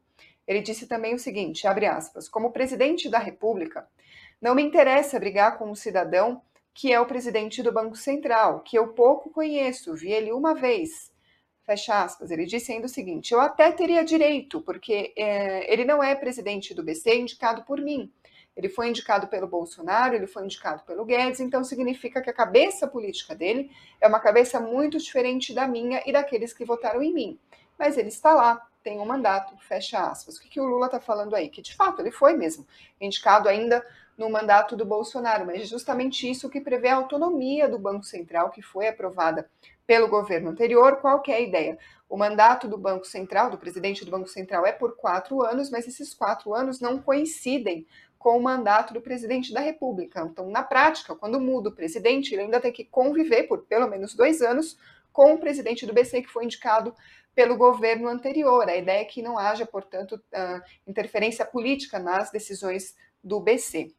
Ele 0.48 0.62
disse 0.62 0.86
também 0.86 1.14
o 1.14 1.18
seguinte, 1.18 1.66
abre 1.66 1.84
aspas, 1.84 2.30
como 2.30 2.50
presidente 2.50 3.10
da 3.10 3.18
República, 3.18 3.86
não 4.40 4.54
me 4.54 4.62
interessa 4.62 5.20
brigar 5.20 5.58
com 5.58 5.70
um 5.70 5.74
cidadão 5.74 6.40
que 6.72 6.90
é 6.90 6.98
o 6.98 7.04
presidente 7.04 7.62
do 7.62 7.70
Banco 7.70 7.94
Central, 7.94 8.60
que 8.60 8.78
eu 8.78 8.94
pouco 8.94 9.28
conheço, 9.28 9.94
vi 9.94 10.10
ele 10.10 10.32
uma 10.32 10.54
vez. 10.54 11.12
Fecha 11.62 12.02
aspas. 12.02 12.30
Ele 12.30 12.46
disse 12.46 12.72
ainda 12.72 12.86
o 12.86 12.88
seguinte: 12.88 13.32
eu 13.32 13.40
até 13.40 13.70
teria 13.70 14.02
direito, 14.02 14.62
porque 14.62 15.12
é, 15.14 15.70
ele 15.70 15.84
não 15.84 16.02
é 16.02 16.14
presidente 16.14 16.72
do 16.72 16.82
BC 16.82 17.16
indicado 17.16 17.64
por 17.64 17.78
mim. 17.78 18.10
Ele 18.56 18.68
foi 18.68 18.88
indicado 18.88 19.28
pelo 19.28 19.46
Bolsonaro, 19.46 20.14
ele 20.14 20.26
foi 20.26 20.44
indicado 20.44 20.82
pelo 20.84 21.04
Guedes, 21.04 21.40
então 21.40 21.64
significa 21.64 22.20
que 22.20 22.28
a 22.28 22.34
cabeça 22.34 22.86
política 22.86 23.34
dele 23.34 23.70
é 24.00 24.06
uma 24.06 24.20
cabeça 24.20 24.60
muito 24.60 24.98
diferente 24.98 25.54
da 25.54 25.66
minha 25.66 26.02
e 26.04 26.12
daqueles 26.12 26.52
que 26.52 26.64
votaram 26.64 27.02
em 27.02 27.12
mim. 27.12 27.38
Mas 27.78 27.96
ele 27.96 28.08
está 28.08 28.34
lá, 28.34 28.66
tem 28.82 29.00
um 29.00 29.06
mandato, 29.06 29.56
fecha 29.58 30.00
aspas. 30.00 30.36
O 30.36 30.42
que, 30.42 30.48
que 30.48 30.60
o 30.60 30.66
Lula 30.66 30.86
está 30.86 31.00
falando 31.00 31.34
aí? 31.34 31.48
Que 31.48 31.62
de 31.62 31.74
fato 31.74 32.02
ele 32.02 32.10
foi 32.10 32.34
mesmo 32.34 32.66
indicado 33.00 33.48
ainda 33.48 33.84
no 34.16 34.28
mandato 34.28 34.76
do 34.76 34.84
Bolsonaro, 34.84 35.46
mas 35.46 35.68
justamente 35.68 36.30
isso 36.30 36.50
que 36.50 36.60
prevê 36.60 36.88
a 36.88 36.96
autonomia 36.96 37.68
do 37.68 37.78
Banco 37.78 38.04
Central, 38.04 38.50
que 38.50 38.60
foi 38.60 38.88
aprovada 38.88 39.48
pelo 39.86 40.08
governo 40.08 40.50
anterior. 40.50 40.96
Qual 40.96 41.22
é 41.28 41.32
a 41.32 41.40
ideia? 41.40 41.78
O 42.08 42.16
mandato 42.16 42.68
do 42.68 42.76
Banco 42.76 43.06
Central, 43.06 43.50
do 43.50 43.56
presidente 43.56 44.04
do 44.04 44.10
Banco 44.10 44.28
Central, 44.28 44.66
é 44.66 44.72
por 44.72 44.96
quatro 44.96 45.42
anos, 45.42 45.70
mas 45.70 45.88
esses 45.88 46.12
quatro 46.12 46.54
anos 46.54 46.78
não 46.78 47.00
coincidem 47.00 47.86
com 48.22 48.38
o 48.38 48.42
mandato 48.42 48.94
do 48.94 49.00
presidente 49.00 49.52
da 49.52 49.58
República. 49.58 50.20
Então, 50.20 50.48
na 50.48 50.62
prática, 50.62 51.12
quando 51.16 51.40
muda 51.40 51.70
o 51.70 51.74
presidente, 51.74 52.32
ele 52.32 52.42
ainda 52.42 52.60
tem 52.60 52.70
que 52.70 52.84
conviver 52.84 53.48
por 53.48 53.64
pelo 53.64 53.88
menos 53.88 54.14
dois 54.14 54.40
anos 54.40 54.78
com 55.12 55.34
o 55.34 55.38
presidente 55.38 55.84
do 55.84 55.92
BC, 55.92 56.22
que 56.22 56.30
foi 56.30 56.44
indicado 56.44 56.94
pelo 57.34 57.56
governo 57.56 58.06
anterior. 58.06 58.68
A 58.68 58.76
ideia 58.76 59.00
é 59.00 59.04
que 59.04 59.22
não 59.22 59.36
haja, 59.36 59.66
portanto, 59.66 60.12
uh, 60.12 60.62
interferência 60.86 61.44
política 61.44 61.98
nas 61.98 62.30
decisões 62.30 62.94
do 63.24 63.40
BC. 63.40 63.92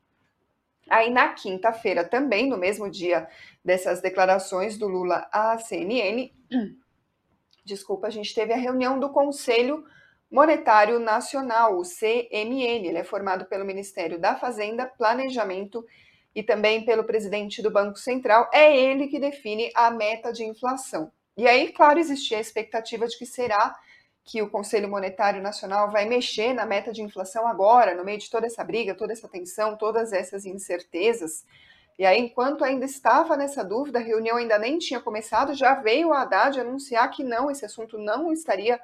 Aí, 0.89 1.09
na 1.09 1.33
quinta-feira, 1.33 2.05
também, 2.05 2.47
no 2.47 2.57
mesmo 2.57 2.89
dia 2.89 3.27
dessas 3.63 3.99
declarações 3.99 4.77
do 4.77 4.87
Lula 4.87 5.27
à 5.33 5.57
CNN, 5.57 6.31
desculpa, 7.65 8.07
a 8.07 8.09
gente 8.09 8.33
teve 8.33 8.53
a 8.53 8.57
reunião 8.57 8.97
do 8.97 9.09
Conselho 9.09 9.83
Monetário 10.33 10.97
Nacional, 10.97 11.77
o 11.77 11.83
CMN. 11.83 12.87
Ele 12.87 12.97
é 12.97 13.03
formado 13.03 13.45
pelo 13.45 13.63
Ministério 13.63 14.17
da 14.17 14.35
Fazenda, 14.35 14.87
Planejamento 14.87 15.85
e 16.33 16.41
também 16.41 16.83
pelo 16.83 17.03
presidente 17.03 17.61
do 17.61 17.69
Banco 17.69 17.99
Central. 17.99 18.49
É 18.51 18.75
ele 18.75 19.07
que 19.09 19.19
define 19.19 19.71
a 19.75 19.91
meta 19.91 20.33
de 20.33 20.43
inflação. 20.43 21.11
E 21.37 21.47
aí, 21.47 21.71
claro, 21.71 21.99
existia 21.99 22.39
a 22.39 22.41
expectativa 22.41 23.05
de 23.05 23.15
que 23.15 23.27
será 23.27 23.75
que 24.25 24.41
o 24.41 24.49
Conselho 24.49 24.89
Monetário 24.89 25.39
Nacional 25.39 25.91
vai 25.91 26.05
mexer 26.05 26.51
na 26.51 26.65
meta 26.65 26.91
de 26.91 27.03
inflação 27.03 27.47
agora, 27.47 27.93
no 27.93 28.03
meio 28.03 28.17
de 28.17 28.31
toda 28.31 28.47
essa 28.47 28.63
briga, 28.63 28.95
toda 28.95 29.13
essa 29.13 29.27
tensão, 29.27 29.77
todas 29.77 30.11
essas 30.11 30.47
incertezas. 30.47 31.45
E 31.99 32.03
aí, 32.03 32.19
enquanto 32.19 32.65
ainda 32.65 32.85
estava 32.85 33.37
nessa 33.37 33.63
dúvida, 33.63 33.99
a 33.99 34.01
reunião 34.01 34.37
ainda 34.37 34.57
nem 34.57 34.79
tinha 34.79 34.99
começado, 34.99 35.53
já 35.53 35.75
veio 35.75 36.07
o 36.07 36.13
Haddad 36.13 36.59
anunciar 36.59 37.11
que 37.11 37.23
não, 37.23 37.51
esse 37.51 37.63
assunto 37.63 37.99
não 37.99 38.33
estaria 38.33 38.81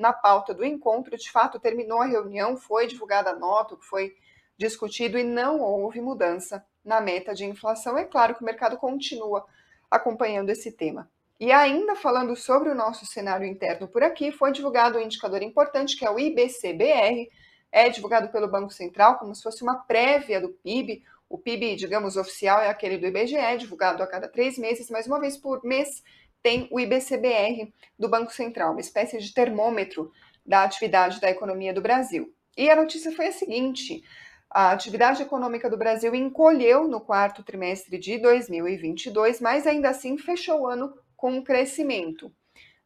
na 0.00 0.14
pauta 0.14 0.54
do 0.54 0.64
encontro. 0.64 1.16
De 1.16 1.30
fato, 1.30 1.60
terminou 1.60 2.00
a 2.00 2.06
reunião, 2.06 2.56
foi 2.56 2.86
divulgada 2.86 3.30
a 3.30 3.36
nota, 3.36 3.76
foi 3.76 4.14
discutido 4.56 5.18
e 5.18 5.22
não 5.22 5.60
houve 5.60 6.00
mudança 6.00 6.64
na 6.82 7.00
meta 7.00 7.34
de 7.34 7.44
inflação. 7.44 7.96
É 7.98 8.04
claro 8.04 8.34
que 8.34 8.42
o 8.42 8.44
mercado 8.44 8.78
continua 8.78 9.44
acompanhando 9.90 10.48
esse 10.48 10.72
tema. 10.72 11.10
E 11.38 11.52
ainda 11.52 11.94
falando 11.94 12.34
sobre 12.34 12.70
o 12.70 12.74
nosso 12.74 13.06
cenário 13.06 13.46
interno 13.46 13.86
por 13.86 14.02
aqui, 14.02 14.32
foi 14.32 14.52
divulgado 14.52 14.98
um 14.98 15.02
indicador 15.02 15.42
importante 15.42 15.96
que 15.96 16.04
é 16.04 16.10
o 16.10 16.18
IBCBR, 16.18 17.30
é 17.72 17.88
divulgado 17.88 18.28
pelo 18.30 18.48
Banco 18.48 18.72
Central 18.72 19.18
como 19.18 19.34
se 19.34 19.42
fosse 19.42 19.62
uma 19.62 19.76
prévia 19.84 20.40
do 20.40 20.48
PIB. 20.48 21.02
O 21.28 21.38
PIB, 21.38 21.76
digamos, 21.76 22.16
oficial 22.16 22.60
é 22.60 22.68
aquele 22.68 22.98
do 22.98 23.06
IBGE, 23.06 23.58
divulgado 23.58 24.02
a 24.02 24.06
cada 24.06 24.28
três 24.28 24.58
meses, 24.58 24.90
mas 24.90 25.06
uma 25.06 25.20
vez 25.20 25.36
por 25.36 25.62
mês 25.62 26.02
tem 26.42 26.68
o 26.70 26.80
IBCBR 26.80 27.72
do 27.98 28.08
Banco 28.08 28.32
Central, 28.32 28.72
uma 28.72 28.80
espécie 28.80 29.18
de 29.18 29.32
termômetro 29.32 30.10
da 30.44 30.64
atividade 30.64 31.20
da 31.20 31.30
economia 31.30 31.72
do 31.72 31.80
Brasil. 31.82 32.32
E 32.56 32.70
a 32.70 32.76
notícia 32.76 33.12
foi 33.12 33.28
a 33.28 33.32
seguinte: 33.32 34.02
a 34.50 34.72
atividade 34.72 35.22
econômica 35.22 35.70
do 35.70 35.76
Brasil 35.76 36.14
encolheu 36.14 36.88
no 36.88 37.00
quarto 37.00 37.42
trimestre 37.42 37.98
de 37.98 38.18
2022, 38.18 39.40
mas 39.40 39.66
ainda 39.66 39.90
assim 39.90 40.18
fechou 40.18 40.62
o 40.62 40.66
ano 40.66 40.92
com 41.16 41.30
um 41.32 41.44
crescimento, 41.44 42.32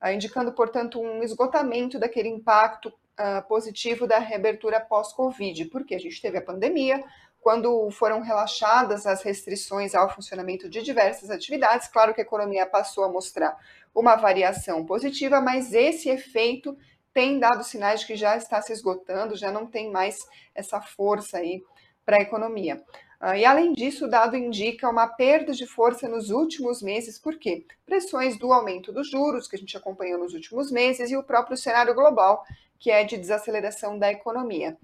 ah, 0.00 0.12
indicando, 0.12 0.52
portanto, 0.52 1.00
um 1.00 1.22
esgotamento 1.22 1.98
daquele 1.98 2.28
impacto 2.28 2.88
uh, 2.88 3.46
positivo 3.48 4.06
da 4.06 4.18
reabertura 4.18 4.80
pós-Covid, 4.80 5.66
porque 5.66 5.94
a 5.94 5.98
gente 5.98 6.20
teve 6.20 6.38
a 6.38 6.42
pandemia, 6.42 7.02
quando 7.44 7.90
foram 7.90 8.22
relaxadas 8.22 9.06
as 9.06 9.22
restrições 9.22 9.94
ao 9.94 10.08
funcionamento 10.08 10.66
de 10.66 10.80
diversas 10.80 11.28
atividades, 11.28 11.88
claro 11.88 12.14
que 12.14 12.22
a 12.22 12.24
economia 12.24 12.64
passou 12.64 13.04
a 13.04 13.12
mostrar 13.12 13.54
uma 13.94 14.16
variação 14.16 14.82
positiva, 14.86 15.42
mas 15.42 15.74
esse 15.74 16.08
efeito 16.08 16.74
tem 17.12 17.38
dado 17.38 17.62
sinais 17.62 18.00
de 18.00 18.06
que 18.06 18.16
já 18.16 18.34
está 18.34 18.62
se 18.62 18.72
esgotando, 18.72 19.36
já 19.36 19.52
não 19.52 19.66
tem 19.66 19.92
mais 19.92 20.26
essa 20.54 20.80
força 20.80 21.36
aí 21.36 21.62
para 22.02 22.16
a 22.16 22.22
economia. 22.22 22.82
Uh, 23.20 23.34
e 23.34 23.44
além 23.44 23.74
disso, 23.74 24.06
o 24.06 24.10
dado 24.10 24.38
indica 24.38 24.88
uma 24.88 25.06
perda 25.06 25.52
de 25.52 25.66
força 25.66 26.08
nos 26.08 26.30
últimos 26.30 26.80
meses, 26.80 27.18
por 27.18 27.38
quê? 27.38 27.66
Pressões 27.84 28.38
do 28.38 28.54
aumento 28.54 28.90
dos 28.90 29.10
juros, 29.10 29.46
que 29.46 29.56
a 29.56 29.58
gente 29.58 29.76
acompanhou 29.76 30.18
nos 30.18 30.32
últimos 30.32 30.72
meses, 30.72 31.10
e 31.10 31.16
o 31.16 31.22
próprio 31.22 31.58
cenário 31.58 31.94
global, 31.94 32.42
que 32.78 32.90
é 32.90 33.04
de 33.04 33.18
desaceleração 33.18 33.98
da 33.98 34.10
economia. 34.10 34.78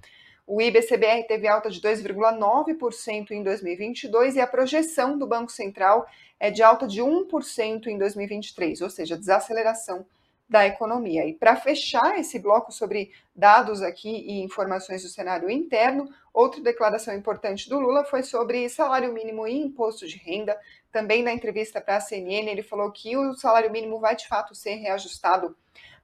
O 0.53 0.61
IBCBR 0.61 1.29
teve 1.29 1.47
alta 1.47 1.71
de 1.71 1.81
2,9% 1.81 3.31
em 3.31 3.41
2022 3.41 4.35
e 4.35 4.41
a 4.41 4.47
projeção 4.49 5.17
do 5.17 5.25
Banco 5.25 5.53
Central 5.53 6.05
é 6.41 6.51
de 6.51 6.61
alta 6.61 6.89
de 6.89 7.01
1% 7.01 7.87
em 7.87 7.97
2023, 7.97 8.81
ou 8.81 8.91
seja, 8.91 9.17
desaceleração 9.17 10.05
da 10.49 10.67
economia. 10.67 11.25
E 11.25 11.35
para 11.35 11.55
fechar 11.55 12.19
esse 12.19 12.37
bloco 12.41 12.73
sobre 12.73 13.13
dados 13.33 13.81
aqui 13.81 14.11
e 14.11 14.43
informações 14.43 15.05
do 15.05 15.09
cenário 15.09 15.49
interno, 15.49 16.09
outra 16.35 16.61
declaração 16.61 17.15
importante 17.15 17.69
do 17.69 17.79
Lula 17.79 18.03
foi 18.03 18.25
sobre 18.25 18.69
salário 18.69 19.13
mínimo 19.13 19.47
e 19.47 19.57
imposto 19.57 20.05
de 20.05 20.17
renda. 20.17 20.59
Também 20.91 21.23
na 21.23 21.33
entrevista 21.33 21.81
para 21.81 21.95
a 21.95 22.01
CNN, 22.01 22.51
ele 22.51 22.65
falou 22.65 22.91
que 22.91 23.17
o 23.17 23.35
salário 23.35 23.71
mínimo 23.71 24.01
vai 24.01 24.17
de 24.17 24.27
fato 24.27 24.53
ser 24.57 24.75
reajustado 24.75 25.57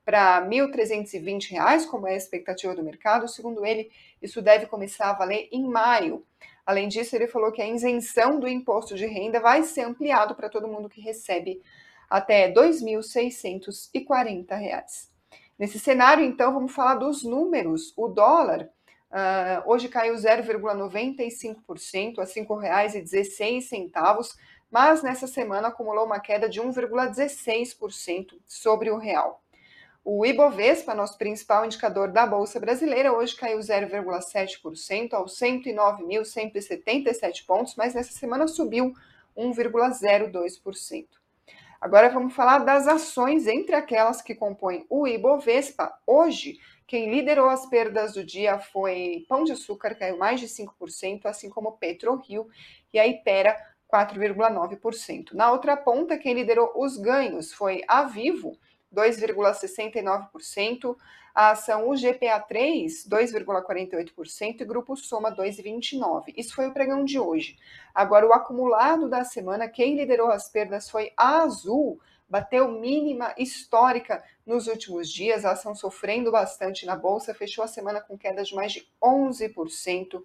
para 0.07 0.39
R$ 0.39 0.47
1.320, 0.47 1.87
como 1.89 2.07
é 2.07 2.13
a 2.13 2.17
expectativa 2.17 2.75
do 2.77 2.85
mercado. 2.85 3.27
Segundo 3.27 3.67
ele, 3.67 3.91
isso 4.23 4.41
deve 4.41 4.67
começar 4.67 5.11
a 5.11 5.15
valer 5.15 5.49
em 5.51 5.69
maio. 5.69 6.25
Além 6.65 6.87
disso, 6.87 7.17
ele 7.17 7.27
falou 7.27 7.51
que 7.51 7.61
a 7.61 7.69
isenção 7.69 8.39
do 8.39 8.47
imposto 8.47 8.95
de 8.95 9.05
renda 9.05 9.41
vai 9.41 9.65
ser 9.65 9.81
ampliado 9.81 10.37
para 10.37 10.49
todo 10.49 10.69
mundo 10.69 10.89
que 10.89 11.01
recebe 11.01 11.61
até 12.09 12.47
R$ 12.47 12.55
2.640. 12.55 14.85
Nesse 15.59 15.81
cenário, 15.81 16.25
então, 16.25 16.55
vamos 16.55 16.73
falar 16.73 16.95
dos 16.95 17.25
números. 17.25 17.93
O 17.97 18.07
dólar 18.07 18.71
uh, 19.11 19.69
hoje 19.69 19.89
caiu 19.89 20.15
0,95% 20.15 22.21
a 22.21 22.23
R$ 22.23 22.29
5,16, 22.29 24.37
mas 24.71 25.03
nessa 25.03 25.27
semana 25.27 25.67
acumulou 25.67 26.07
uma 26.07 26.21
queda 26.21 26.49
de 26.49 26.63
1,16% 26.63 28.39
sobre 28.47 28.89
o 28.89 28.99
real. 28.99 29.43
O 30.09 30.25
Ibovespa, 30.25 30.95
nosso 30.95 31.19
principal 31.19 31.65
indicador 31.65 32.13
da 32.13 32.25
Bolsa 32.25 32.61
Brasileira, 32.61 33.13
hoje 33.13 33.35
caiu 33.35 33.59
0,7% 33.59 35.15
aos 35.15 35.37
109.177 35.37 37.45
pontos, 37.45 37.75
mas 37.75 37.93
nessa 37.93 38.13
semana 38.13 38.47
subiu 38.47 38.95
1,02%. 39.37 41.09
Agora 41.81 42.09
vamos 42.09 42.37
falar 42.37 42.59
das 42.59 42.87
ações 42.87 43.49
entre 43.49 43.75
aquelas 43.75 44.23
que 44.23 44.33
compõem 44.33 44.87
o 44.89 45.09
Ibovespa. 45.09 45.93
Hoje, 46.07 46.61
quem 46.87 47.11
liderou 47.11 47.49
as 47.49 47.67
perdas 47.67 48.13
do 48.13 48.25
dia 48.25 48.61
foi 48.61 49.27
Pão 49.29 49.43
de 49.43 49.51
Açúcar, 49.51 49.97
caiu 49.97 50.19
mais 50.19 50.39
de 50.39 50.47
5%, 50.47 51.23
assim 51.25 51.51
como 51.51 51.79
PetroRio 51.79 52.47
e 52.95 52.99
a 53.01 53.09
Ipera, 53.09 53.57
4,9%. 53.93 55.33
Na 55.33 55.51
outra 55.51 55.77
ponta, 55.77 56.17
quem 56.17 56.33
liderou 56.33 56.71
os 56.77 56.97
ganhos 56.97 57.53
foi 57.53 57.83
a 57.89 58.05
Vivo, 58.05 58.57
2,69%, 58.97 60.97
a 61.35 61.51
ação 61.51 61.91
UGPA3, 61.91 63.07
2,48% 63.07 64.63
e 64.63 64.65
Grupo 64.65 64.97
Soma, 64.97 65.31
2,29%. 65.31 66.33
Isso 66.35 66.55
foi 66.55 66.67
o 66.67 66.73
pregão 66.73 67.05
de 67.05 67.19
hoje. 67.19 67.59
Agora, 67.95 68.27
o 68.27 68.33
acumulado 68.33 69.09
da 69.09 69.23
semana, 69.23 69.69
quem 69.69 69.97
liderou 69.97 70.31
as 70.31 70.49
perdas 70.49 70.89
foi 70.89 71.13
a 71.15 71.43
Azul, 71.43 72.01
bateu 72.27 72.73
mínima 72.73 73.35
histórica 73.37 74.25
nos 74.47 74.67
últimos 74.67 75.13
dias, 75.13 75.45
elas 75.45 75.59
estão 75.59 75.75
sofrendo 75.75 76.33
bastante 76.33 76.87
na 76.87 76.97
bolsa, 76.97 77.35
fechou 77.35 77.63
a 77.63 77.69
semana 77.69 78.01
com 78.01 78.17
queda 78.17 78.43
de 78.43 78.55
mais 78.55 78.73
de 78.73 78.89
11%. 79.03 80.23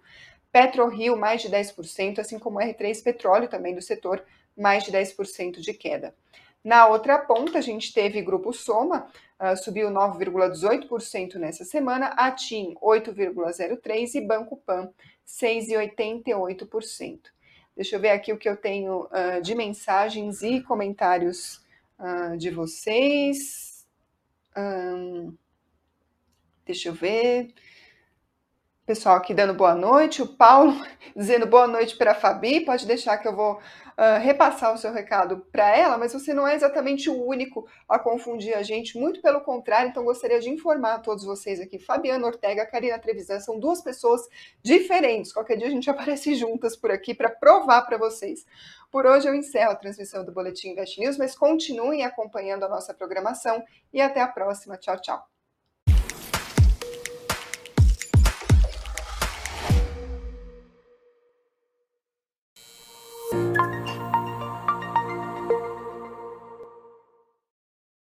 PetroRio 0.50 1.16
mais 1.16 1.42
de 1.42 1.48
10%, 1.48 2.18
assim 2.18 2.38
como 2.38 2.58
R3 2.58 3.02
Petróleo 3.02 3.48
também 3.48 3.74
do 3.74 3.80
setor 3.80 4.22
mais 4.56 4.84
de 4.84 4.92
10% 4.92 5.60
de 5.60 5.72
queda. 5.72 6.14
Na 6.64 6.86
outra 6.86 7.18
ponta, 7.18 7.58
a 7.58 7.62
gente 7.62 7.92
teve 7.92 8.22
Grupo 8.22 8.52
Soma, 8.52 9.08
uh, 9.40 9.56
subiu 9.56 9.90
9,18% 9.90 11.34
nessa 11.34 11.64
semana, 11.64 12.06
a 12.16 12.30
TIM 12.30 12.74
8,03% 12.80 14.14
e 14.14 14.20
Banco 14.20 14.56
Pan 14.58 14.92
6,88%. 15.26 17.20
Deixa 17.74 17.96
eu 17.96 18.00
ver 18.00 18.10
aqui 18.10 18.32
o 18.32 18.38
que 18.38 18.48
eu 18.48 18.56
tenho 18.56 19.06
uh, 19.06 19.42
de 19.42 19.56
mensagens 19.56 20.42
e 20.42 20.60
comentários 20.60 21.64
uh, 21.98 22.36
de 22.36 22.50
vocês. 22.50 23.84
Um, 24.56 25.34
deixa 26.64 26.90
eu 26.90 26.92
ver 26.92 27.52
pessoal 28.84 29.16
aqui 29.16 29.32
dando 29.32 29.54
boa 29.54 29.76
noite, 29.76 30.22
o 30.22 30.26
Paulo 30.26 30.74
dizendo 31.14 31.46
boa 31.46 31.68
noite 31.68 31.96
para 31.96 32.12
a 32.12 32.14
Fabi, 32.14 32.64
pode 32.64 32.84
deixar 32.84 33.16
que 33.16 33.28
eu 33.28 33.34
vou 33.34 33.54
uh, 33.54 34.20
repassar 34.20 34.74
o 34.74 34.76
seu 34.76 34.92
recado 34.92 35.46
para 35.52 35.76
ela, 35.76 35.96
mas 35.96 36.12
você 36.12 36.34
não 36.34 36.48
é 36.48 36.56
exatamente 36.56 37.08
o 37.08 37.24
único 37.24 37.64
a 37.88 37.96
confundir 37.96 38.54
a 38.54 38.62
gente, 38.62 38.98
muito 38.98 39.22
pelo 39.22 39.40
contrário, 39.40 39.90
então 39.90 40.04
gostaria 40.04 40.40
de 40.40 40.50
informar 40.50 40.94
a 40.94 40.98
todos 40.98 41.24
vocês 41.24 41.60
aqui, 41.60 41.78
Fabiana 41.78 42.26
Ortega, 42.26 42.66
Karina 42.66 42.98
Trevisan, 42.98 43.38
são 43.38 43.58
duas 43.58 43.80
pessoas 43.80 44.20
diferentes, 44.62 45.32
qualquer 45.32 45.56
dia 45.56 45.68
a 45.68 45.70
gente 45.70 45.88
aparece 45.90 46.34
juntas 46.34 46.76
por 46.76 46.90
aqui 46.90 47.14
para 47.14 47.30
provar 47.30 47.82
para 47.82 47.96
vocês. 47.96 48.44
Por 48.90 49.06
hoje 49.06 49.28
eu 49.28 49.34
encerro 49.34 49.70
a 49.70 49.76
transmissão 49.76 50.24
do 50.24 50.32
Boletim 50.32 50.70
Invest 50.70 51.00
News, 51.00 51.16
mas 51.16 51.36
continuem 51.36 52.04
acompanhando 52.04 52.64
a 52.64 52.68
nossa 52.68 52.92
programação 52.92 53.64
e 53.92 54.02
até 54.02 54.20
a 54.20 54.28
próxima. 54.28 54.76
Tchau, 54.76 55.00
tchau. 55.00 55.41